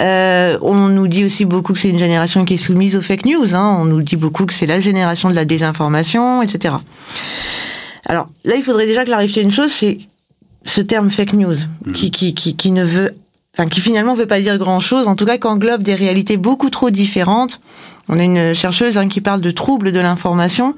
[0.00, 3.26] Euh, on nous dit aussi beaucoup que c'est une génération qui est soumise aux fake
[3.26, 3.54] news.
[3.54, 3.76] Hein.
[3.80, 6.74] On nous dit beaucoup que c'est la génération de la désinformation, etc.
[8.06, 9.98] Alors là, il faudrait déjà clarifier une chose, c'est
[10.64, 11.56] ce terme fake news,
[11.94, 13.14] qui, qui, qui, qui ne veut,
[13.54, 16.36] enfin, qui finalement veut pas dire grand chose, en tout cas, qui englobe des réalités
[16.36, 17.60] beaucoup trop différentes.
[18.08, 20.74] On a une chercheuse hein, qui parle de troubles de l'information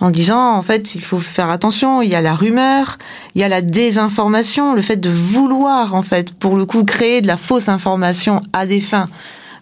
[0.00, 2.98] en disant en fait il faut faire attention, il y a la rumeur,
[3.34, 7.22] il y a la désinformation, le fait de vouloir en fait pour le coup créer
[7.22, 9.08] de la fausse information à des fins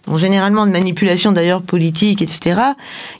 [0.07, 2.61] bon, généralement de manipulation d'ailleurs politique, etc.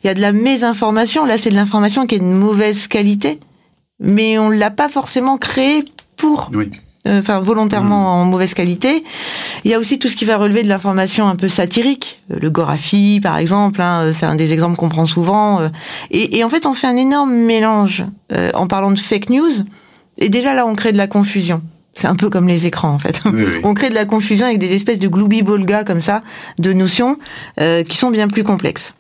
[0.03, 3.39] Il y a de la mésinformation, là c'est de l'information qui est de mauvaise qualité,
[4.01, 5.85] mais on l'a pas forcément créée
[6.17, 6.69] pour Oui.
[7.07, 9.03] Euh, enfin volontairement en mauvaise qualité.
[9.63, 12.37] Il y a aussi tout ce qui va relever de l'information un peu satirique, Euh,
[12.41, 15.59] le Gorafi par exemple, hein, euh, c'est un des exemples qu'on prend souvent.
[16.11, 19.51] Et, et en fait, on fait un énorme mélange euh, en parlant de fake news.
[20.17, 21.61] Et déjà là, on crée de la confusion.
[21.93, 23.21] C'est un peu comme les écrans en fait.
[23.25, 23.59] Oui, oui.
[23.63, 26.23] On crée de la confusion avec des espèces de gloubi-bolga comme ça,
[26.59, 27.17] de notions
[27.61, 28.93] euh, qui sont bien plus complexes.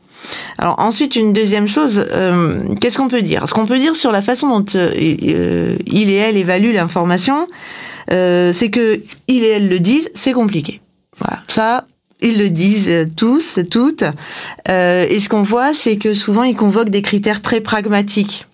[0.57, 3.47] Alors ensuite, une deuxième chose, euh, qu'est-ce qu'on peut dire?
[3.47, 7.47] Ce qu'on peut dire sur la façon dont euh, il et elle évaluent l'information,
[8.11, 10.81] euh, c'est que il et elle le disent, c'est compliqué.
[11.17, 11.85] Voilà, ça,
[12.21, 14.03] ils le disent euh, tous, toutes.
[14.69, 18.45] Euh, et ce qu'on voit, c'est que souvent, ils convoquent des critères très pragmatiques.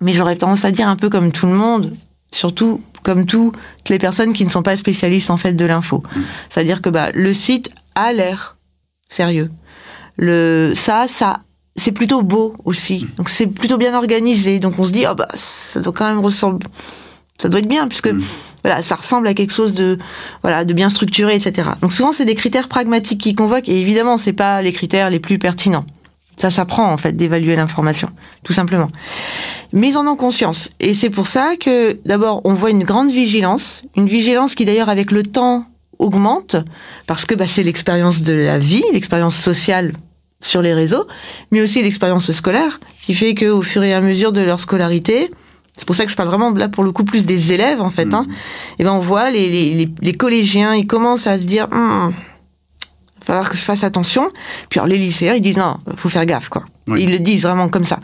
[0.00, 1.94] Mais j'aurais tendance à dire un peu comme tout le monde,
[2.32, 3.54] surtout comme toutes
[3.88, 6.02] les personnes qui ne sont pas spécialistes en fait de l'info.
[6.50, 8.56] C'est-à-dire que bah, le site a l'air
[9.08, 9.50] sérieux.
[10.16, 11.40] Le ça, ça,
[11.76, 13.06] c'est plutôt beau aussi.
[13.16, 14.58] Donc c'est plutôt bien organisé.
[14.58, 16.66] Donc on se dit ah bah ça doit quand même ressembler,
[17.38, 18.10] ça doit être bien puisque
[18.80, 19.98] ça ressemble à quelque chose de
[20.42, 21.70] voilà de bien structuré, etc.
[21.80, 25.20] Donc souvent c'est des critères pragmatiques qui convoquent et évidemment c'est pas les critères les
[25.20, 25.86] plus pertinents.
[26.36, 28.10] Ça s'apprend en fait d'évaluer l'information,
[28.44, 28.88] tout simplement.
[29.72, 30.70] Mais ils en ont conscience.
[30.80, 34.90] Et c'est pour ça que d'abord on voit une grande vigilance, une vigilance qui d'ailleurs
[34.90, 35.64] avec le temps
[35.98, 36.56] augmente,
[37.06, 39.92] parce que bah, c'est l'expérience de la vie, l'expérience sociale
[40.42, 41.06] sur les réseaux,
[41.50, 45.30] mais aussi l'expérience scolaire, qui fait que au fur et à mesure de leur scolarité,
[45.76, 47.90] c'est pour ça que je parle vraiment là pour le coup plus des élèves en
[47.90, 48.26] fait, hein,
[48.78, 52.12] et ben on voit les, les, les, les collégiens, ils commencent à se dire, Hum,
[53.26, 54.30] va falloir que je fasse attention.
[54.68, 56.64] Puis alors les lycéens, ils disent non, faut faire gaffe quoi.
[56.86, 57.02] Oui.
[57.02, 57.98] Ils le disent vraiment comme ça.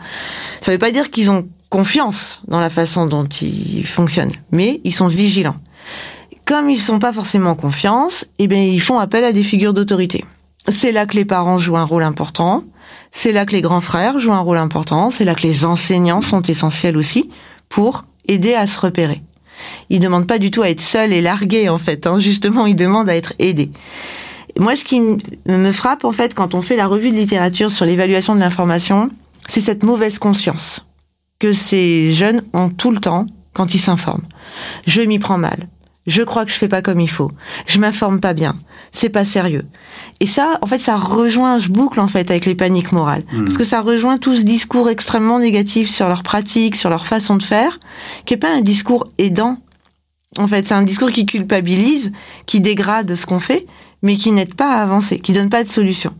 [0.59, 4.93] Ça veut pas dire qu'ils ont confiance dans la façon dont ils fonctionnent, mais ils
[4.93, 5.55] sont vigilants.
[6.45, 10.25] Comme ils sont pas forcément confiance, eh bien ils font appel à des figures d'autorité.
[10.67, 12.63] C'est là que les parents jouent un rôle important.
[13.11, 15.09] C'est là que les grands frères jouent un rôle important.
[15.09, 17.29] C'est là que les enseignants sont essentiels aussi
[17.73, 19.23] pour aider à se repérer.
[19.89, 22.05] Ils demandent pas du tout à être seuls et largués en fait.
[22.05, 22.19] Hein.
[22.19, 23.71] Justement, ils demandent à être aidés.
[24.59, 25.01] Moi, ce qui
[25.47, 29.09] me frappe en fait quand on fait la revue de littérature sur l'évaluation de l'information,
[29.47, 30.85] c'est cette mauvaise conscience
[31.39, 34.27] que ces jeunes ont tout le temps quand ils s'informent.
[34.85, 35.67] Je m'y prends mal.
[36.05, 37.31] Je crois que je fais pas comme il faut.
[37.65, 38.55] Je m'informe pas bien.
[38.91, 39.63] C'est pas sérieux.
[40.19, 43.57] Et ça, en fait, ça rejoint, je boucle en fait avec les paniques morales, parce
[43.57, 47.43] que ça rejoint tout ce discours extrêmement négatif sur leur pratique, sur leur façon de
[47.43, 47.79] faire,
[48.25, 49.57] qui est pas un discours aidant.
[50.37, 52.11] En fait, c'est un discours qui culpabilise,
[52.45, 53.65] qui dégrade ce qu'on fait,
[54.01, 56.13] mais qui n'aide pas à avancer, qui donne pas de solution.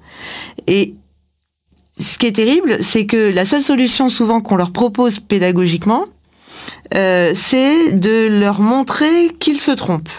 [0.67, 0.95] Et
[1.99, 6.05] ce qui est terrible, c'est que la seule solution souvent qu'on leur propose pédagogiquement,
[6.93, 10.09] euh, c'est de leur montrer qu'ils se trompent.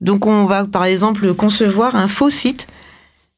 [0.00, 2.66] Donc on va par exemple concevoir un faux site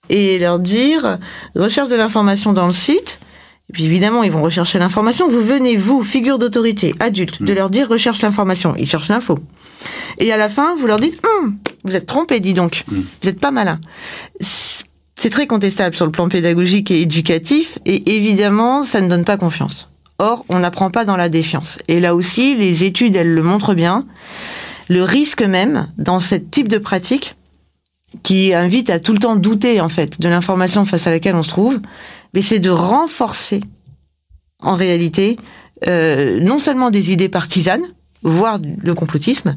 [0.08, 1.18] et leur dire
[1.54, 3.20] recherche de l'information dans le site.
[3.68, 5.28] Et puis évidemment, ils vont rechercher l'information.
[5.28, 8.74] Vous venez, vous, figure d'autorité, adulte, de leur dire recherche l'information.
[8.78, 9.38] Ils cherchent l'info.
[10.18, 12.84] Et à la fin, vous leur dites Hum, vous êtes trompé, dis donc.
[12.88, 13.78] Vous n'êtes pas malin.
[14.40, 19.36] C'est très contestable sur le plan pédagogique et éducatif, et évidemment, ça ne donne pas
[19.36, 19.88] confiance.
[20.18, 21.78] Or, on n'apprend pas dans la défiance.
[21.88, 24.06] Et là aussi, les études, elles le montrent bien.
[24.88, 27.34] Le risque même, dans ce type de pratique,
[28.22, 31.42] qui invite à tout le temps douter, en fait, de l'information face à laquelle on
[31.42, 31.80] se trouve,
[32.34, 33.60] mais c'est de renforcer,
[34.60, 35.36] en réalité,
[35.86, 37.84] euh, non seulement des idées partisanes,
[38.22, 39.56] voire le complotisme,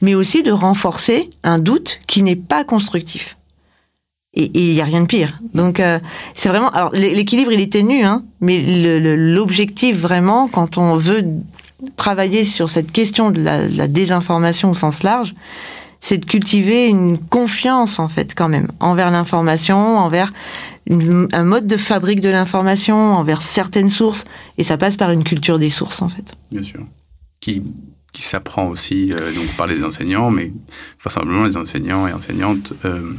[0.00, 3.36] mais aussi de renforcer un doute qui n'est pas constructif.
[4.34, 5.40] Et il n'y a rien de pire.
[5.54, 5.98] Donc euh,
[6.34, 6.70] c'est vraiment.
[6.70, 8.60] Alors l'équilibre il est ténu, hein, mais
[9.16, 11.24] l'objectif vraiment, quand on veut
[11.96, 15.34] travailler sur cette question de la, désinformation au sens large,
[16.00, 20.32] c'est de cultiver une confiance en fait quand même envers l'information, envers
[20.88, 24.24] un mode de fabrique de l'information, envers certaines sources,
[24.58, 26.36] et ça passe par une culture des sources en fait.
[26.52, 26.80] Bien sûr.
[27.40, 27.62] Qui
[28.12, 30.52] qui s'apprend aussi euh, donc par les enseignants, mais
[31.06, 33.12] simplement les enseignants et enseignantes euh,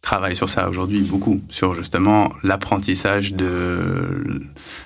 [0.00, 4.42] travaillent sur ça aujourd'hui beaucoup, sur justement l'apprentissage de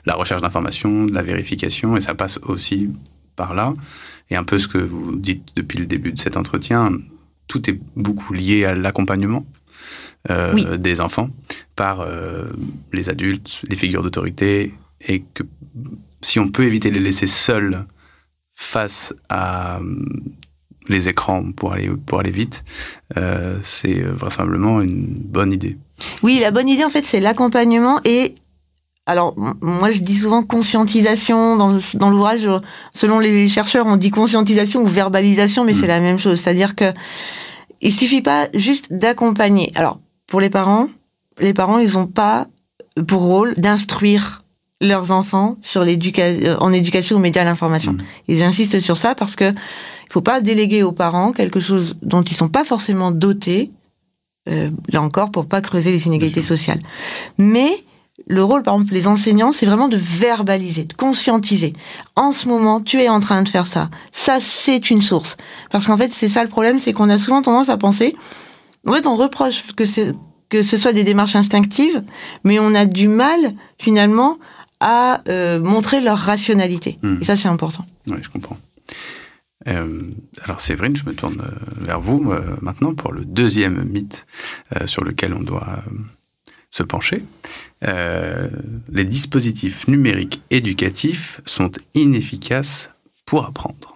[0.06, 2.90] la recherche d'informations, de la vérification, et ça passe aussi
[3.36, 3.74] par là.
[4.30, 6.92] Et un peu ce que vous dites depuis le début de cet entretien,
[7.46, 9.46] tout est beaucoup lié à l'accompagnement
[10.30, 11.28] euh, des enfants
[11.76, 12.44] par euh,
[12.92, 14.72] les adultes, les figures d'autorité,
[15.06, 15.42] et que
[16.22, 17.84] si on peut éviter de les laisser seuls
[18.54, 19.80] face à
[20.88, 22.64] les écrans pour aller pour aller vite,
[23.16, 25.78] euh, c'est vraisemblablement une bonne idée.
[26.22, 28.34] Oui, la bonne idée en fait, c'est l'accompagnement et
[29.06, 32.48] alors moi je dis souvent conscientisation dans, dans l'ouvrage.
[32.92, 35.88] Selon les chercheurs, on dit conscientisation ou verbalisation, mais c'est mm.
[35.88, 36.40] la même chose.
[36.40, 36.92] C'est-à-dire que
[37.80, 39.72] il suffit pas juste d'accompagner.
[39.74, 40.88] Alors pour les parents,
[41.40, 42.46] les parents ils ont pas
[43.06, 44.43] pour rôle d'instruire
[44.80, 47.92] leurs enfants sur l'éducation, en éducation aux médias à l'information.
[47.92, 47.98] Mm.
[48.28, 52.22] Ils insistent sur ça parce que il faut pas déléguer aux parents quelque chose dont
[52.22, 53.70] ils sont pas forcément dotés,
[54.48, 56.80] euh, là encore, pour pas creuser les inégalités sociales.
[57.38, 57.84] Mais
[58.26, 61.72] le rôle, par exemple, les enseignants, c'est vraiment de verbaliser, de conscientiser.
[62.14, 63.90] En ce moment, tu es en train de faire ça.
[64.12, 65.36] Ça, c'est une source.
[65.70, 68.14] Parce qu'en fait, c'est ça le problème, c'est qu'on a souvent tendance à penser,
[68.86, 70.14] en fait, on reproche que c'est
[70.50, 72.04] que ce soit des démarches instinctives,
[72.44, 74.38] mais on a du mal, finalement,
[74.84, 76.98] à euh, montrer leur rationalité.
[77.02, 77.16] Hmm.
[77.20, 77.84] Et ça, c'est important.
[78.08, 78.58] Oui, je comprends.
[79.66, 80.02] Euh,
[80.42, 84.26] alors Séverine, je me tourne euh, vers vous euh, maintenant pour le deuxième mythe
[84.86, 85.84] sur lequel on doit
[86.70, 87.22] se pencher.
[87.82, 92.90] les dispositifs numériques éducatifs sont inefficaces
[93.24, 93.93] pour apprendre.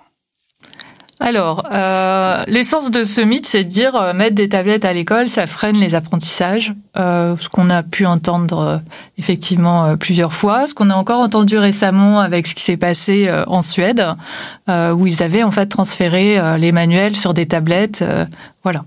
[1.20, 5.26] Alors, euh, l'essence de ce mythe, c'est de dire euh, mettre des tablettes à l'école,
[5.26, 6.72] ça freine les apprentissages.
[6.96, 8.81] Euh, ce qu'on a pu entendre
[9.18, 13.62] effectivement plusieurs fois, ce qu'on a encore entendu récemment avec ce qui s'est passé en
[13.62, 14.07] Suède,
[14.68, 18.04] où ils avaient en fait transféré les manuels sur des tablettes.
[18.62, 18.85] voilà.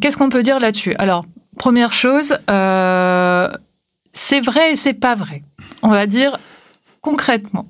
[0.00, 0.94] Qu'est-ce qu'on peut dire là-dessus?
[0.98, 1.24] Alors,
[1.58, 5.42] première chose, c'est vrai et c'est pas vrai.
[5.82, 6.38] On va dire
[7.02, 7.66] concrètement.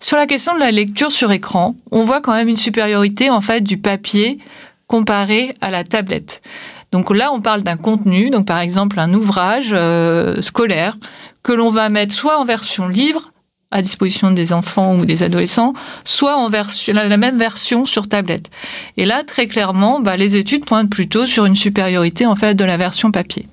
[0.00, 3.40] Sur la question de la lecture sur écran, on voit quand même une supériorité en
[3.40, 4.38] fait du papier
[4.86, 6.42] comparé à la tablette.
[6.90, 10.96] Donc là, on parle d'un contenu, donc par exemple un ouvrage euh, scolaire
[11.42, 13.30] que l'on va mettre soit en version livre
[13.70, 18.50] à disposition des enfants ou des adolescents, soit en la même version sur tablette.
[18.96, 22.64] Et là, très clairement, bah, les études pointent plutôt sur une supériorité en fait de
[22.64, 23.46] la version papier.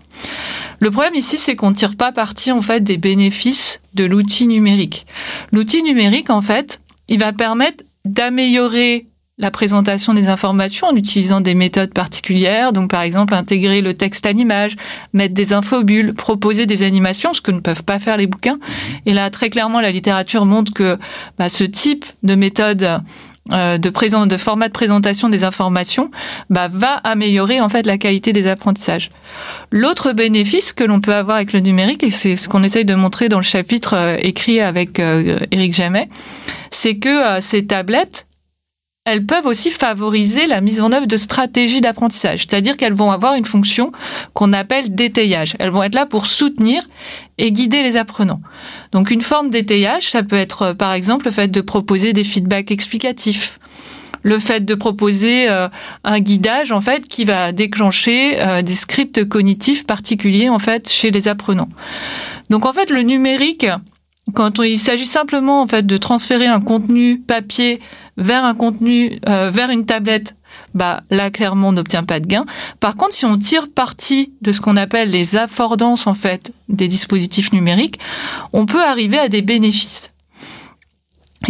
[0.80, 4.48] Le problème ici, c'est qu'on ne tire pas parti en fait des bénéfices de l'outil
[4.48, 5.06] numérique.
[5.52, 9.08] L'outil numérique, en fait, il va permettre d'améliorer
[9.40, 14.26] la présentation des informations en utilisant des méthodes particulières, donc par exemple intégrer le texte
[14.26, 14.76] à l'image,
[15.13, 18.58] mettre des infobules, proposer des animations, ce que ne peuvent pas faire les bouquins.
[19.06, 20.98] Et là, très clairement, la littérature montre que
[21.38, 23.02] bah, ce type de méthode
[23.49, 26.12] de, présent, de format de présentation des informations
[26.49, 29.10] bah, va améliorer en fait la qualité des apprentissages.
[29.71, 32.95] L'autre bénéfice que l'on peut avoir avec le numérique, et c'est ce qu'on essaye de
[32.95, 36.10] montrer dans le chapitre euh, écrit avec euh, Éric Jamet,
[36.71, 38.27] c'est que ces tablettes
[39.08, 43.35] elles peuvent aussi favoriser la mise en œuvre de stratégies d'apprentissage, c'est-à-dire qu'elles vont avoir
[43.35, 43.93] une fonction
[44.33, 45.55] qu'on appelle d'étayage.
[45.60, 46.83] Elles vont être là pour soutenir
[47.37, 48.41] et guider les apprenants.
[48.91, 52.25] Donc une forme d'étayage, ça peut être euh, par exemple le fait de proposer des
[52.25, 53.60] feedbacks explicatifs,
[54.23, 55.69] le fait de proposer euh,
[56.03, 60.49] un guidage en fait qui va déclencher euh, des scripts cognitifs particuliers
[60.85, 61.69] chez les apprenants.
[62.49, 63.67] Donc en fait le numérique
[64.34, 67.80] quand il s'agit simplement en fait de transférer un contenu papier
[68.17, 70.36] vers un contenu, euh, vers une tablette
[70.73, 72.46] bah là clairement on n'obtient pas de gain.
[72.80, 76.88] Par contre, si on tire parti de ce qu'on appelle les affordances en fait des
[76.88, 78.00] dispositifs numériques,
[78.54, 80.13] on peut arriver à des bénéfices.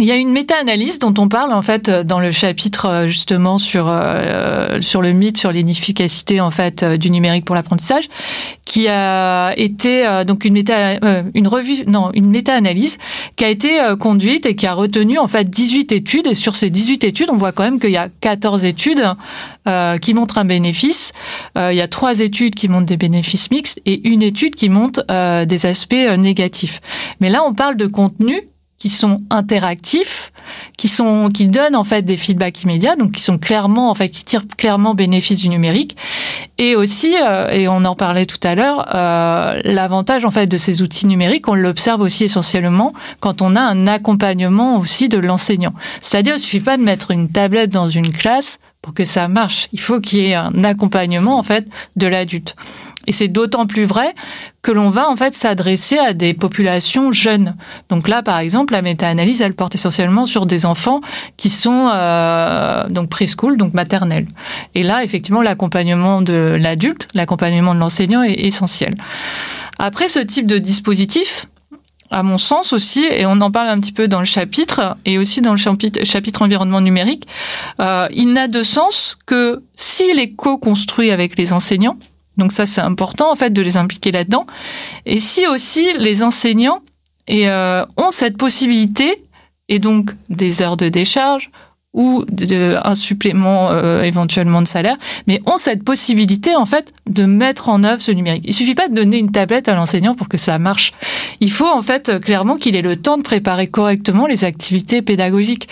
[0.00, 3.58] Il y a une méta-analyse dont on parle en fait dans le chapitre euh, justement
[3.58, 8.08] sur euh, sur le mythe sur l'inefficacité en fait euh, du numérique pour l'apprentissage,
[8.64, 10.98] qui a été donc une méta
[11.34, 12.98] une revue non une méta-analyse
[13.36, 16.70] qui a été conduite et qui a retenu en fait 18 études et sur ces
[16.70, 19.04] 18 études on voit quand même qu'il y a 14 études
[20.02, 21.12] qui montrent un bénéfice,
[21.56, 25.04] il y a trois études qui montrent des bénéfices mixtes et une étude qui montre
[25.44, 26.80] des aspects négatifs.
[27.20, 28.42] Mais là on parle de contenu
[28.78, 30.32] qui sont interactifs,
[30.76, 34.08] qui sont qui donnent en fait des feedbacks immédiats, donc qui sont clairement en fait
[34.08, 35.96] qui tirent clairement bénéfice du numérique,
[36.58, 40.56] et aussi euh, et on en parlait tout à l'heure, euh, l'avantage en fait de
[40.56, 45.74] ces outils numériques, on l'observe aussi essentiellement quand on a un accompagnement aussi de l'enseignant.
[46.00, 49.68] C'est-à-dire, il suffit pas de mettre une tablette dans une classe pour que ça marche.
[49.74, 51.66] Il faut qu'il y ait un accompagnement en fait
[51.96, 52.56] de l'adulte.
[53.06, 54.14] Et c'est d'autant plus vrai
[54.62, 57.54] que l'on va en fait s'adresser à des populations jeunes.
[57.90, 61.02] Donc là, par exemple, la méta-analyse, elle porte essentiellement sur des enfants
[61.36, 64.26] qui sont euh, donc preschool, donc maternelle.
[64.74, 68.94] Et là, effectivement, l'accompagnement de l'adulte, l'accompagnement de l'enseignant est essentiel.
[69.78, 71.46] Après, ce type de dispositif,
[72.10, 75.18] à mon sens aussi, et on en parle un petit peu dans le chapitre, et
[75.18, 77.26] aussi dans le chapitre, environnement numérique,
[77.80, 81.96] euh, il n'a de sens que s'il est co-construit avec les enseignants,
[82.38, 84.46] donc ça, c'est important en fait de les impliquer là-dedans.
[85.06, 86.82] Et si aussi les enseignants
[87.28, 89.24] euh, ont cette possibilité,
[89.68, 91.50] et donc des heures de décharge
[91.98, 94.96] ou un supplément euh, éventuellement de salaire,
[95.26, 98.44] mais ont cette possibilité en fait de mettre en œuvre ce numérique.
[98.46, 100.92] Il suffit pas de donner une tablette à l'enseignant pour que ça marche.
[101.40, 105.68] Il faut en fait clairement qu'il ait le temps de préparer correctement les activités pédagogiques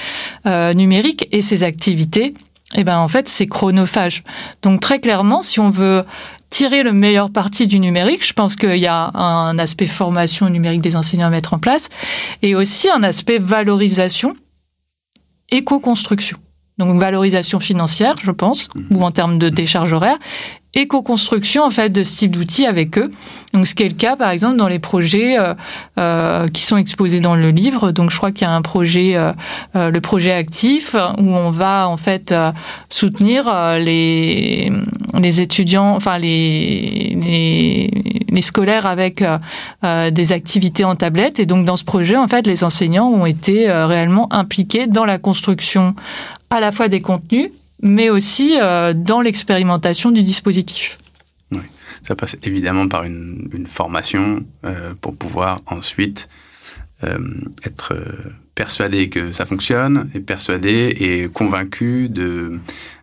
[0.46, 2.34] euh, numériques et ces activités.
[2.74, 4.24] Eh ben en fait c'est chronophage.
[4.62, 6.02] Donc très clairement, si on veut
[6.50, 8.26] tirer le meilleur parti du numérique.
[8.26, 11.88] Je pense qu'il y a un aspect formation numérique des enseignants à mettre en place
[12.42, 14.34] et aussi un aspect valorisation,
[15.50, 16.38] éco-construction.
[16.78, 20.18] Donc valorisation financière, je pense, ou en termes de décharge horaire,
[20.76, 23.10] éco-construction en fait de ce type d'outils avec eux.
[23.54, 25.54] Donc ce qui est le cas par exemple dans les projets euh,
[25.98, 27.92] euh, qui sont exposés dans le livre.
[27.92, 29.32] Donc je crois qu'il y a un projet, euh,
[29.74, 32.52] euh le projet actif, où on va en fait euh,
[32.90, 34.70] soutenir les
[35.18, 39.24] les étudiants, enfin les les, les scolaires avec
[39.82, 41.38] des activités en tablette.
[41.38, 45.18] Et donc dans ce projet en fait les enseignants ont été réellement impliqués dans la
[45.18, 45.94] construction
[46.50, 47.50] à la fois des contenus
[47.82, 50.98] mais aussi euh, dans l'expérimentation du dispositif.
[51.52, 51.60] Oui,
[52.06, 56.28] ça passe évidemment par une, une formation euh, pour pouvoir ensuite
[57.04, 57.18] euh,
[57.64, 57.94] être
[58.54, 62.58] persuadé que ça fonctionne, et persuadé et convaincu de,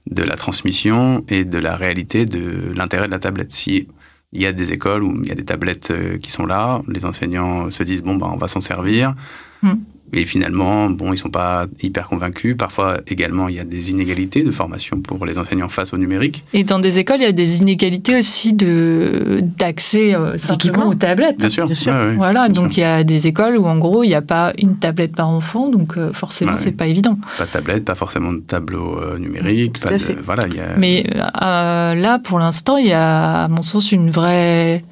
[0.09, 3.51] de la transmission et de la réalité de l'intérêt de la tablette.
[3.51, 3.87] Si
[4.35, 7.05] il y a des écoles où il y a des tablettes qui sont là, les
[7.05, 9.13] enseignants se disent bon ben on va s'en servir.
[9.61, 9.75] Hmm.
[10.13, 12.55] Et finalement, bon, ils sont pas hyper convaincus.
[12.57, 16.43] Parfois, également, il y a des inégalités de formation pour les enseignants face au numérique.
[16.53, 20.95] Et dans des écoles, il y a des inégalités aussi de d'accès euh, simplement aux
[20.95, 21.37] tablettes.
[21.37, 21.65] Bien sûr.
[21.65, 21.93] Bien sûr.
[22.17, 24.77] voilà, donc il y a des écoles où en gros, il n'y a pas une
[24.77, 27.17] tablette par enfant, donc euh, forcément, c'est pas évident.
[27.37, 29.79] Pas de tablette, pas forcément de tableau euh, numérique.
[29.79, 30.77] Pas de, voilà, y a...
[30.77, 34.83] Mais euh, là, pour l'instant, il y a, à mon sens, une vraie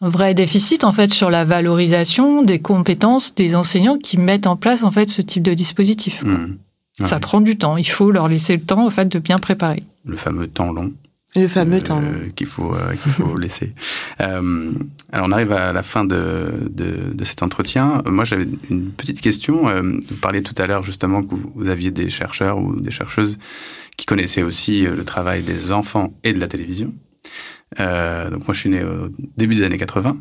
[0.00, 4.56] un vrai déficit en fait sur la valorisation des compétences des enseignants qui mettent en
[4.56, 6.22] place en fait ce type de dispositif.
[6.22, 6.56] Mmh.
[7.04, 7.76] Ça prend du temps.
[7.76, 9.82] Il faut leur laisser le temps en fait de bien préparer.
[10.04, 10.92] Le fameux temps long.
[11.34, 13.72] Le fameux temps long euh, qu'il faut euh, qu'il faut laisser.
[14.20, 14.72] Euh,
[15.12, 18.02] alors on arrive à la fin de, de, de cet entretien.
[18.06, 19.68] Moi j'avais une petite question.
[19.68, 23.38] Euh, vous parliez tout à l'heure justement que vous aviez des chercheurs ou des chercheuses
[23.98, 26.92] qui connaissaient aussi le travail des enfants et de la télévision.
[27.80, 30.16] Euh, donc moi, je suis né au début des années 80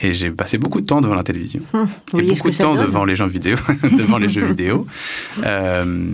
[0.00, 1.86] et j'ai passé beaucoup de temps devant la télévision hum,
[2.18, 3.56] et beaucoup de temps devant les jeux vidéo,
[3.98, 4.86] devant les jeux vidéo.
[5.44, 6.06] Euh,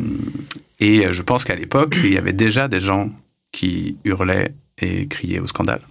[0.81, 3.11] et je pense qu'à l'époque, il y avait déjà des gens
[3.53, 5.83] qui hurlaient et criaient au scandale.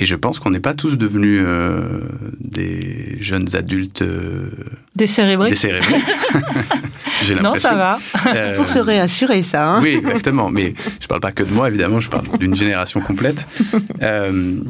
[0.00, 2.00] Et je pense qu'on n'est pas tous devenus euh,
[2.40, 4.50] des jeunes adultes euh,
[4.94, 5.50] décérébrés.
[5.50, 5.96] décérébrés.
[7.42, 7.98] non, ça va.
[8.26, 9.68] Euh, pour se réassurer, ça.
[9.68, 10.50] Hein oui, exactement.
[10.50, 12.00] Mais je ne parle pas que de moi, évidemment.
[12.00, 13.46] Je parle d'une génération complète.
[14.02, 14.60] Euh,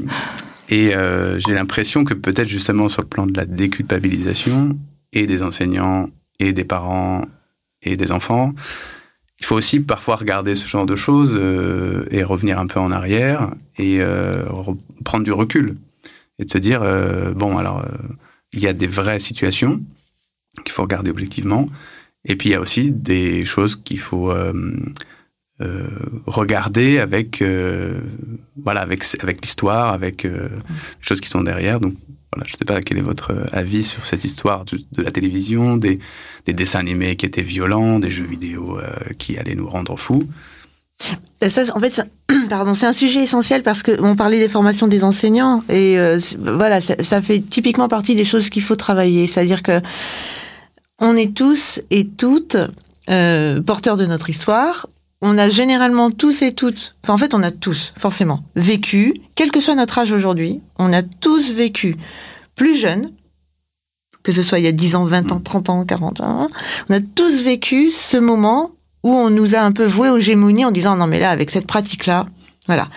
[0.70, 4.76] et euh, j'ai l'impression que peut-être justement sur le plan de la déculpabilisation
[5.12, 6.08] et des enseignants
[6.40, 7.22] et des parents
[7.82, 8.52] et des enfants,
[9.40, 12.90] il faut aussi parfois regarder ce genre de choses euh, et revenir un peu en
[12.90, 14.44] arrière et euh,
[15.04, 15.76] prendre du recul
[16.38, 17.84] et de se dire euh, bon alors
[18.52, 19.80] il y a des vraies situations
[20.64, 21.68] qu'il faut regarder objectivement
[22.24, 24.34] et puis il y a aussi des choses qu'il faut
[26.26, 27.42] regarder avec
[28.56, 30.30] voilà avec avec l'histoire, avec les
[31.00, 31.78] choses qui sont derrière.
[31.78, 31.94] Donc
[32.44, 35.98] je ne sais pas quel est votre avis sur cette histoire de, la télévision, des,
[36.44, 38.78] des, dessins animés qui étaient violents, des jeux vidéo
[39.18, 40.26] qui allaient nous rendre fous.
[41.48, 42.02] Ça, en fait,
[42.48, 45.96] pardon, c'est un sujet essentiel parce que on parlait des formations des enseignants et
[46.38, 49.26] voilà, ça, fait typiquement partie des choses qu'il faut travailler.
[49.26, 49.80] C'est-à-dire que
[50.98, 52.56] on est tous et toutes
[53.08, 54.88] euh, porteurs de notre histoire.
[55.20, 59.50] On a généralement tous et toutes, enfin en fait on a tous forcément vécu, quel
[59.50, 61.96] que soit notre âge aujourd'hui, on a tous vécu
[62.54, 63.10] plus jeune,
[64.22, 66.46] que ce soit il y a 10 ans, 20 ans, 30 ans, 40 ans,
[66.88, 68.70] on a tous vécu ce moment
[69.02, 71.50] où on nous a un peu voué aux gémonies en disant non mais là avec
[71.50, 72.26] cette pratique là
[72.68, 72.88] voilà.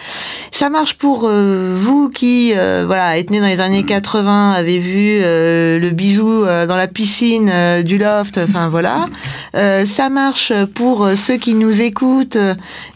[0.52, 4.78] Ça marche pour euh, vous qui, euh, voilà, êtes né dans les années 80, avez
[4.78, 9.08] vu euh, le bisou dans la piscine du loft, enfin voilà.
[9.86, 12.38] ça marche pour ceux qui nous écoutent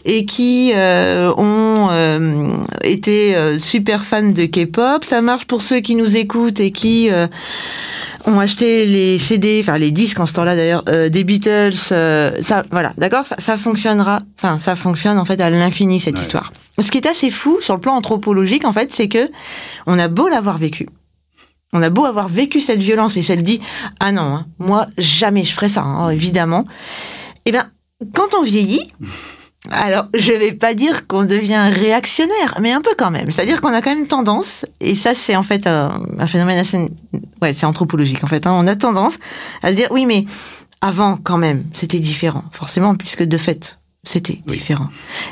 [0.04, 1.88] et qui ont
[2.82, 5.02] été super fans de K-pop.
[5.04, 7.10] Ça marche pour ceux qui nous écoutent et qui
[8.26, 12.32] ont acheté les CD, enfin les disques en ce temps-là d'ailleurs, euh, des Beatles, euh,
[12.40, 16.52] ça, voilà, d'accord, ça, ça, fonctionnera, enfin ça fonctionne en fait à l'infini cette histoire.
[16.78, 19.30] Ce qui est assez fou sur le plan anthropologique en fait, c'est que
[19.86, 20.88] on a beau l'avoir vécu,
[21.72, 23.60] on a beau avoir vécu cette violence et s'être dit
[24.00, 26.64] ah non, hein, moi jamais je ferais ça, hein, évidemment.
[27.44, 27.70] Eh bien,
[28.12, 28.92] quand on vieillit,
[29.70, 33.30] alors, je vais pas dire qu'on devient réactionnaire, mais un peu quand même.
[33.30, 36.78] C'est-à-dire qu'on a quand même tendance, et ça c'est en fait un, phénomène assez,
[37.42, 38.46] ouais, c'est anthropologique en fait.
[38.46, 39.18] Hein, on a tendance
[39.62, 40.24] à se dire oui, mais
[40.80, 44.86] avant quand même, c'était différent, forcément, puisque de fait, c'était différent.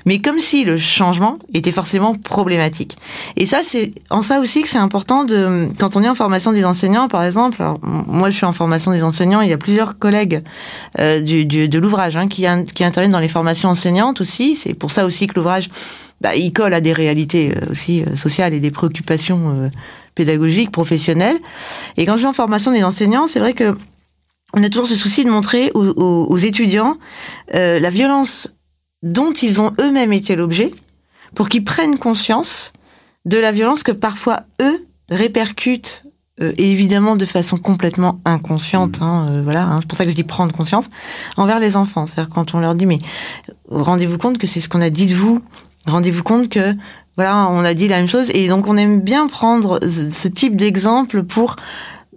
[0.04, 2.98] Mais comme si le changement était forcément problématique.
[3.36, 6.52] Et ça, c'est en ça aussi que c'est important de quand on est en formation
[6.52, 7.62] des enseignants, par exemple.
[7.82, 9.40] moi, je suis en formation des enseignants.
[9.40, 10.42] Il y a plusieurs collègues
[10.98, 14.56] euh, du, du, de l'ouvrage hein, qui, qui interviennent dans les formations enseignantes aussi.
[14.56, 15.70] C'est pour ça aussi que l'ouvrage,
[16.20, 19.70] bah, il colle à des réalités euh, aussi euh, sociales et des préoccupations
[20.16, 21.38] pédagogiques, professionnelles.
[21.96, 23.76] Et quand je suis en formation des enseignants, c'est vrai que
[24.56, 26.96] on a toujours ce souci de montrer aux, aux, aux étudiants
[27.54, 28.54] euh, la violence
[29.04, 30.72] dont ils ont eux-mêmes été l'objet,
[31.34, 32.72] pour qu'ils prennent conscience
[33.24, 36.04] de la violence que parfois eux répercutent
[36.40, 39.04] euh, et évidemment de façon complètement inconsciente, mmh.
[39.04, 40.90] hein, euh, voilà, hein, c'est pour ça que je dis prendre conscience
[41.36, 42.06] envers les enfants.
[42.06, 42.98] C'est-à-dire quand on leur dit mais
[43.70, 45.42] rendez-vous compte que c'est ce qu'on a dit de vous,
[45.86, 46.74] rendez-vous compte que
[47.16, 50.56] voilà, on a dit la même chose et donc on aime bien prendre ce type
[50.56, 51.56] d'exemple pour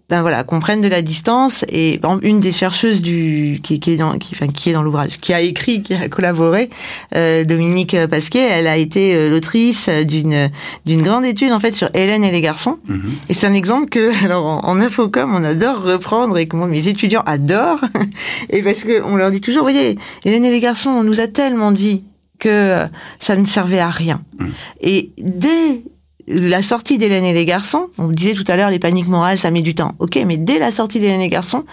[0.09, 1.65] ben voilà, qu'on prenne de la distance.
[1.69, 5.17] Et une des chercheuses du qui, qui est dans qui, enfin, qui est dans l'ouvrage,
[5.19, 6.69] qui a écrit, qui a collaboré,
[7.13, 10.49] euh, Dominique Pasquet, elle a été euh, l'autrice d'une
[10.85, 12.79] d'une grande étude en fait sur Hélène et les garçons.
[12.89, 13.29] Mm-hmm.
[13.29, 16.67] Et c'est un exemple que alors en, en, infocom on adore reprendre et que moi
[16.67, 17.83] mes étudiants adorent.
[18.49, 21.27] et parce que on leur dit toujours, voyez, Hélène et les garçons, on nous a
[21.27, 22.03] tellement dit
[22.39, 22.85] que
[23.19, 24.21] ça ne servait à rien.
[24.39, 24.45] Mm.
[24.81, 25.81] Et dès
[26.27, 29.51] la sortie d'Hélène et les garçons, on disait tout à l'heure les paniques morales, ça
[29.51, 29.93] met du temps.
[29.99, 31.63] Ok, mais dès la sortie d'Hélène et les garçons,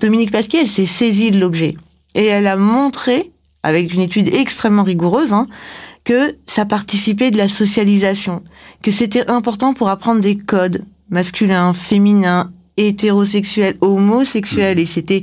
[0.00, 1.76] Dominique Pasquier, elle s'est saisie de l'objet.
[2.14, 5.48] Et elle a montré, avec une étude extrêmement rigoureuse, hein,
[6.04, 8.42] que ça participait de la socialisation,
[8.82, 15.22] que c'était important pour apprendre des codes masculins, féminins, hétérosexuels, homosexuels, et c'était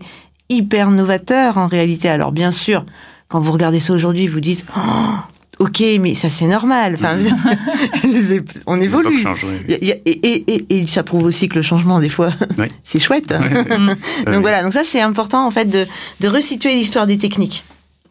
[0.49, 2.09] hyper novateur en réalité.
[2.09, 2.85] Alors bien sûr,
[3.29, 5.15] quand vous regardez ça aujourd'hui, vous dites oh,
[5.62, 6.95] ok, mais ça c'est normal.
[6.95, 7.16] Enfin,
[8.66, 9.24] on évolue.
[9.70, 12.32] et, ça prouve aussi que le changement, des fois,
[12.84, 13.30] c'est chouette.
[14.26, 15.86] donc voilà, donc ça c'est important en fait de,
[16.20, 17.64] de resituer l'histoire des techniques,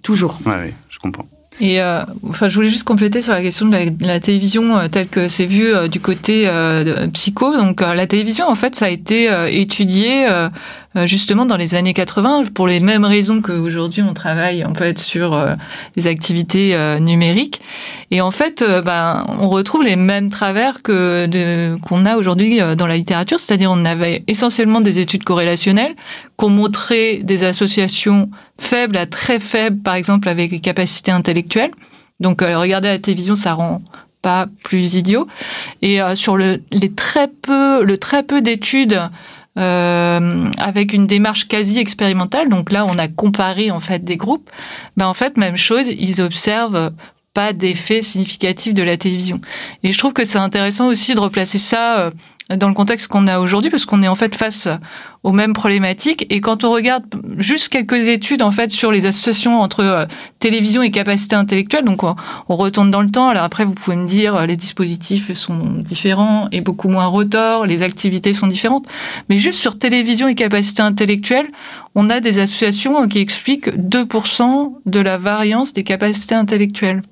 [0.02, 0.38] toujours.
[0.46, 1.26] Oui, je comprends.
[1.60, 5.08] Et euh, enfin, je voulais juste compléter sur la question de la, télévision euh, telle
[5.08, 6.50] que c'est vu euh, du côté
[7.12, 7.54] psycho.
[7.54, 10.48] Donc, la télévision, en fait, ça a été étudié euh,
[11.06, 15.34] justement dans les années 80 pour les mêmes raisons qu'aujourd'hui on travaille en fait sur
[15.34, 15.54] euh,
[15.96, 17.60] les activités euh, numériques.
[18.10, 22.96] Et en fait ben on retrouve les mêmes travers que qu'on a aujourd'hui dans la
[22.96, 23.38] littérature.
[23.38, 25.94] C'est-à-dire on avait essentiellement des études corrélationnelles
[26.36, 28.28] qu'on montrait des associations
[28.58, 31.70] faibles à très faibles par exemple avec les capacités intellectuelles.
[32.18, 33.80] Donc regarder la télévision ça rend
[34.22, 35.28] pas plus idiot.
[35.82, 39.00] Et sur le les très peu le très peu d'études
[39.58, 42.48] euh, avec une démarche quasi expérimentale.
[42.48, 44.48] Donc là, on a comparé en fait des groupes.
[44.96, 46.92] Ben en fait, même chose, ils observent
[47.34, 49.40] pas d'effet significatif de la télévision.
[49.82, 52.10] Et je trouve que c'est intéressant aussi de replacer ça euh,
[52.56, 54.68] dans le contexte qu'on a aujourd'hui, parce qu'on est en fait face
[55.22, 56.26] aux mêmes problématiques.
[56.30, 57.04] Et quand on regarde
[57.36, 60.06] juste quelques études en fait sur les associations entre euh,
[60.38, 62.16] télévision et capacité intellectuelle, donc on,
[62.48, 63.28] retourne dans le temps.
[63.28, 67.66] Alors après, vous pouvez me dire euh, les dispositifs sont différents et beaucoup moins rotors,
[67.66, 68.86] les activités sont différentes.
[69.28, 71.46] Mais juste sur télévision et capacité intellectuelle,
[71.94, 77.02] on a des associations qui expliquent 2% de la variance des capacités intellectuelles.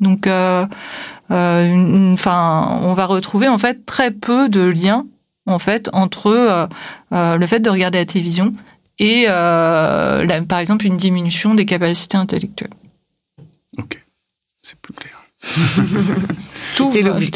[0.00, 0.66] Donc, euh,
[1.30, 5.06] enfin, on va retrouver en fait très peu de liens
[5.46, 6.66] en fait entre euh,
[7.12, 8.52] euh, le fait de regarder la télévision
[8.98, 12.70] et par exemple une diminution des capacités intellectuelles.
[13.78, 14.02] Ok,
[14.62, 15.12] c'est plus clair.
[16.76, 16.90] tout,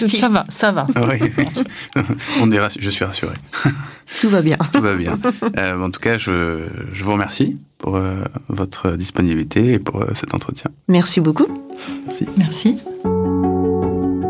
[0.09, 0.86] ça va, ça va.
[0.97, 1.18] Ah oui,
[2.41, 3.34] on est je suis rassuré.
[4.20, 4.57] Tout va bien.
[4.72, 5.16] Tout va bien.
[5.57, 8.01] en tout cas, je, je vous remercie pour
[8.49, 10.72] votre disponibilité et pour cet entretien.
[10.88, 11.47] Merci beaucoup.
[12.07, 12.26] Merci.
[12.36, 12.76] Merci.